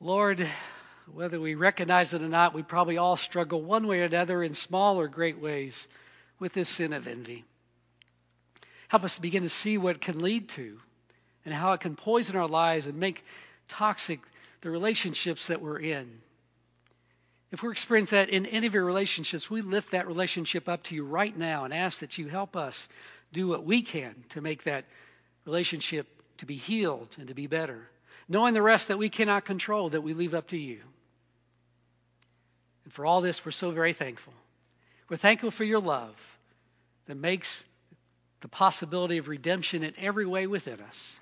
Lord, 0.00 0.44
whether 1.12 1.38
we 1.38 1.54
recognize 1.54 2.12
it 2.12 2.22
or 2.22 2.28
not, 2.28 2.54
we 2.54 2.64
probably 2.64 2.98
all 2.98 3.16
struggle 3.16 3.62
one 3.62 3.86
way 3.86 4.00
or 4.00 4.04
another 4.04 4.42
in 4.42 4.54
small 4.54 4.98
or 4.98 5.06
great 5.06 5.40
ways 5.40 5.86
with 6.44 6.52
this 6.52 6.68
sin 6.68 6.92
of 6.92 7.08
envy. 7.08 7.42
Help 8.88 9.02
us 9.02 9.18
begin 9.18 9.44
to 9.44 9.48
see 9.48 9.78
what 9.78 9.96
it 9.96 10.02
can 10.02 10.18
lead 10.18 10.50
to 10.50 10.78
and 11.46 11.54
how 11.54 11.72
it 11.72 11.80
can 11.80 11.96
poison 11.96 12.36
our 12.36 12.46
lives 12.46 12.86
and 12.86 13.00
make 13.00 13.24
toxic 13.68 14.20
the 14.60 14.68
relationships 14.68 15.46
that 15.46 15.62
we're 15.62 15.78
in. 15.80 16.06
If 17.50 17.62
we're 17.62 17.72
experiencing 17.72 18.18
that 18.18 18.28
in 18.28 18.44
any 18.44 18.66
of 18.66 18.74
your 18.74 18.84
relationships, 18.84 19.48
we 19.48 19.62
lift 19.62 19.92
that 19.92 20.06
relationship 20.06 20.68
up 20.68 20.82
to 20.84 20.94
you 20.94 21.04
right 21.04 21.34
now 21.34 21.64
and 21.64 21.72
ask 21.72 22.00
that 22.00 22.18
you 22.18 22.28
help 22.28 22.56
us 22.56 22.88
do 23.32 23.48
what 23.48 23.64
we 23.64 23.80
can 23.80 24.14
to 24.28 24.42
make 24.42 24.64
that 24.64 24.84
relationship 25.46 26.06
to 26.38 26.46
be 26.46 26.56
healed 26.56 27.16
and 27.18 27.28
to 27.28 27.34
be 27.34 27.46
better 27.46 27.88
knowing 28.28 28.54
the 28.54 28.62
rest 28.62 28.88
that 28.88 28.98
we 28.98 29.08
cannot 29.08 29.44
control, 29.44 29.90
that 29.90 30.00
we 30.00 30.14
leave 30.14 30.34
up 30.34 30.48
to 30.48 30.58
you. 30.58 30.80
And 32.84 32.92
for 32.92 33.06
all 33.06 33.20
this, 33.20 33.44
we're 33.44 33.52
so 33.52 33.70
very 33.70 33.92
thankful. 33.92 34.32
We're 35.08 35.16
thankful 35.16 35.50
for 35.50 35.64
your 35.64 35.80
love 35.80 36.14
that 37.06 37.16
makes 37.16 37.64
the 38.40 38.48
possibility 38.48 39.18
of 39.18 39.28
redemption 39.28 39.82
in 39.82 39.94
every 39.98 40.26
way 40.26 40.46
within 40.46 40.80
us, 40.80 41.18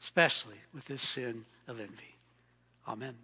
especially 0.00 0.56
with 0.74 0.84
this 0.86 1.02
sin 1.02 1.44
of 1.68 1.80
envy. 1.80 2.16
Amen. 2.88 3.14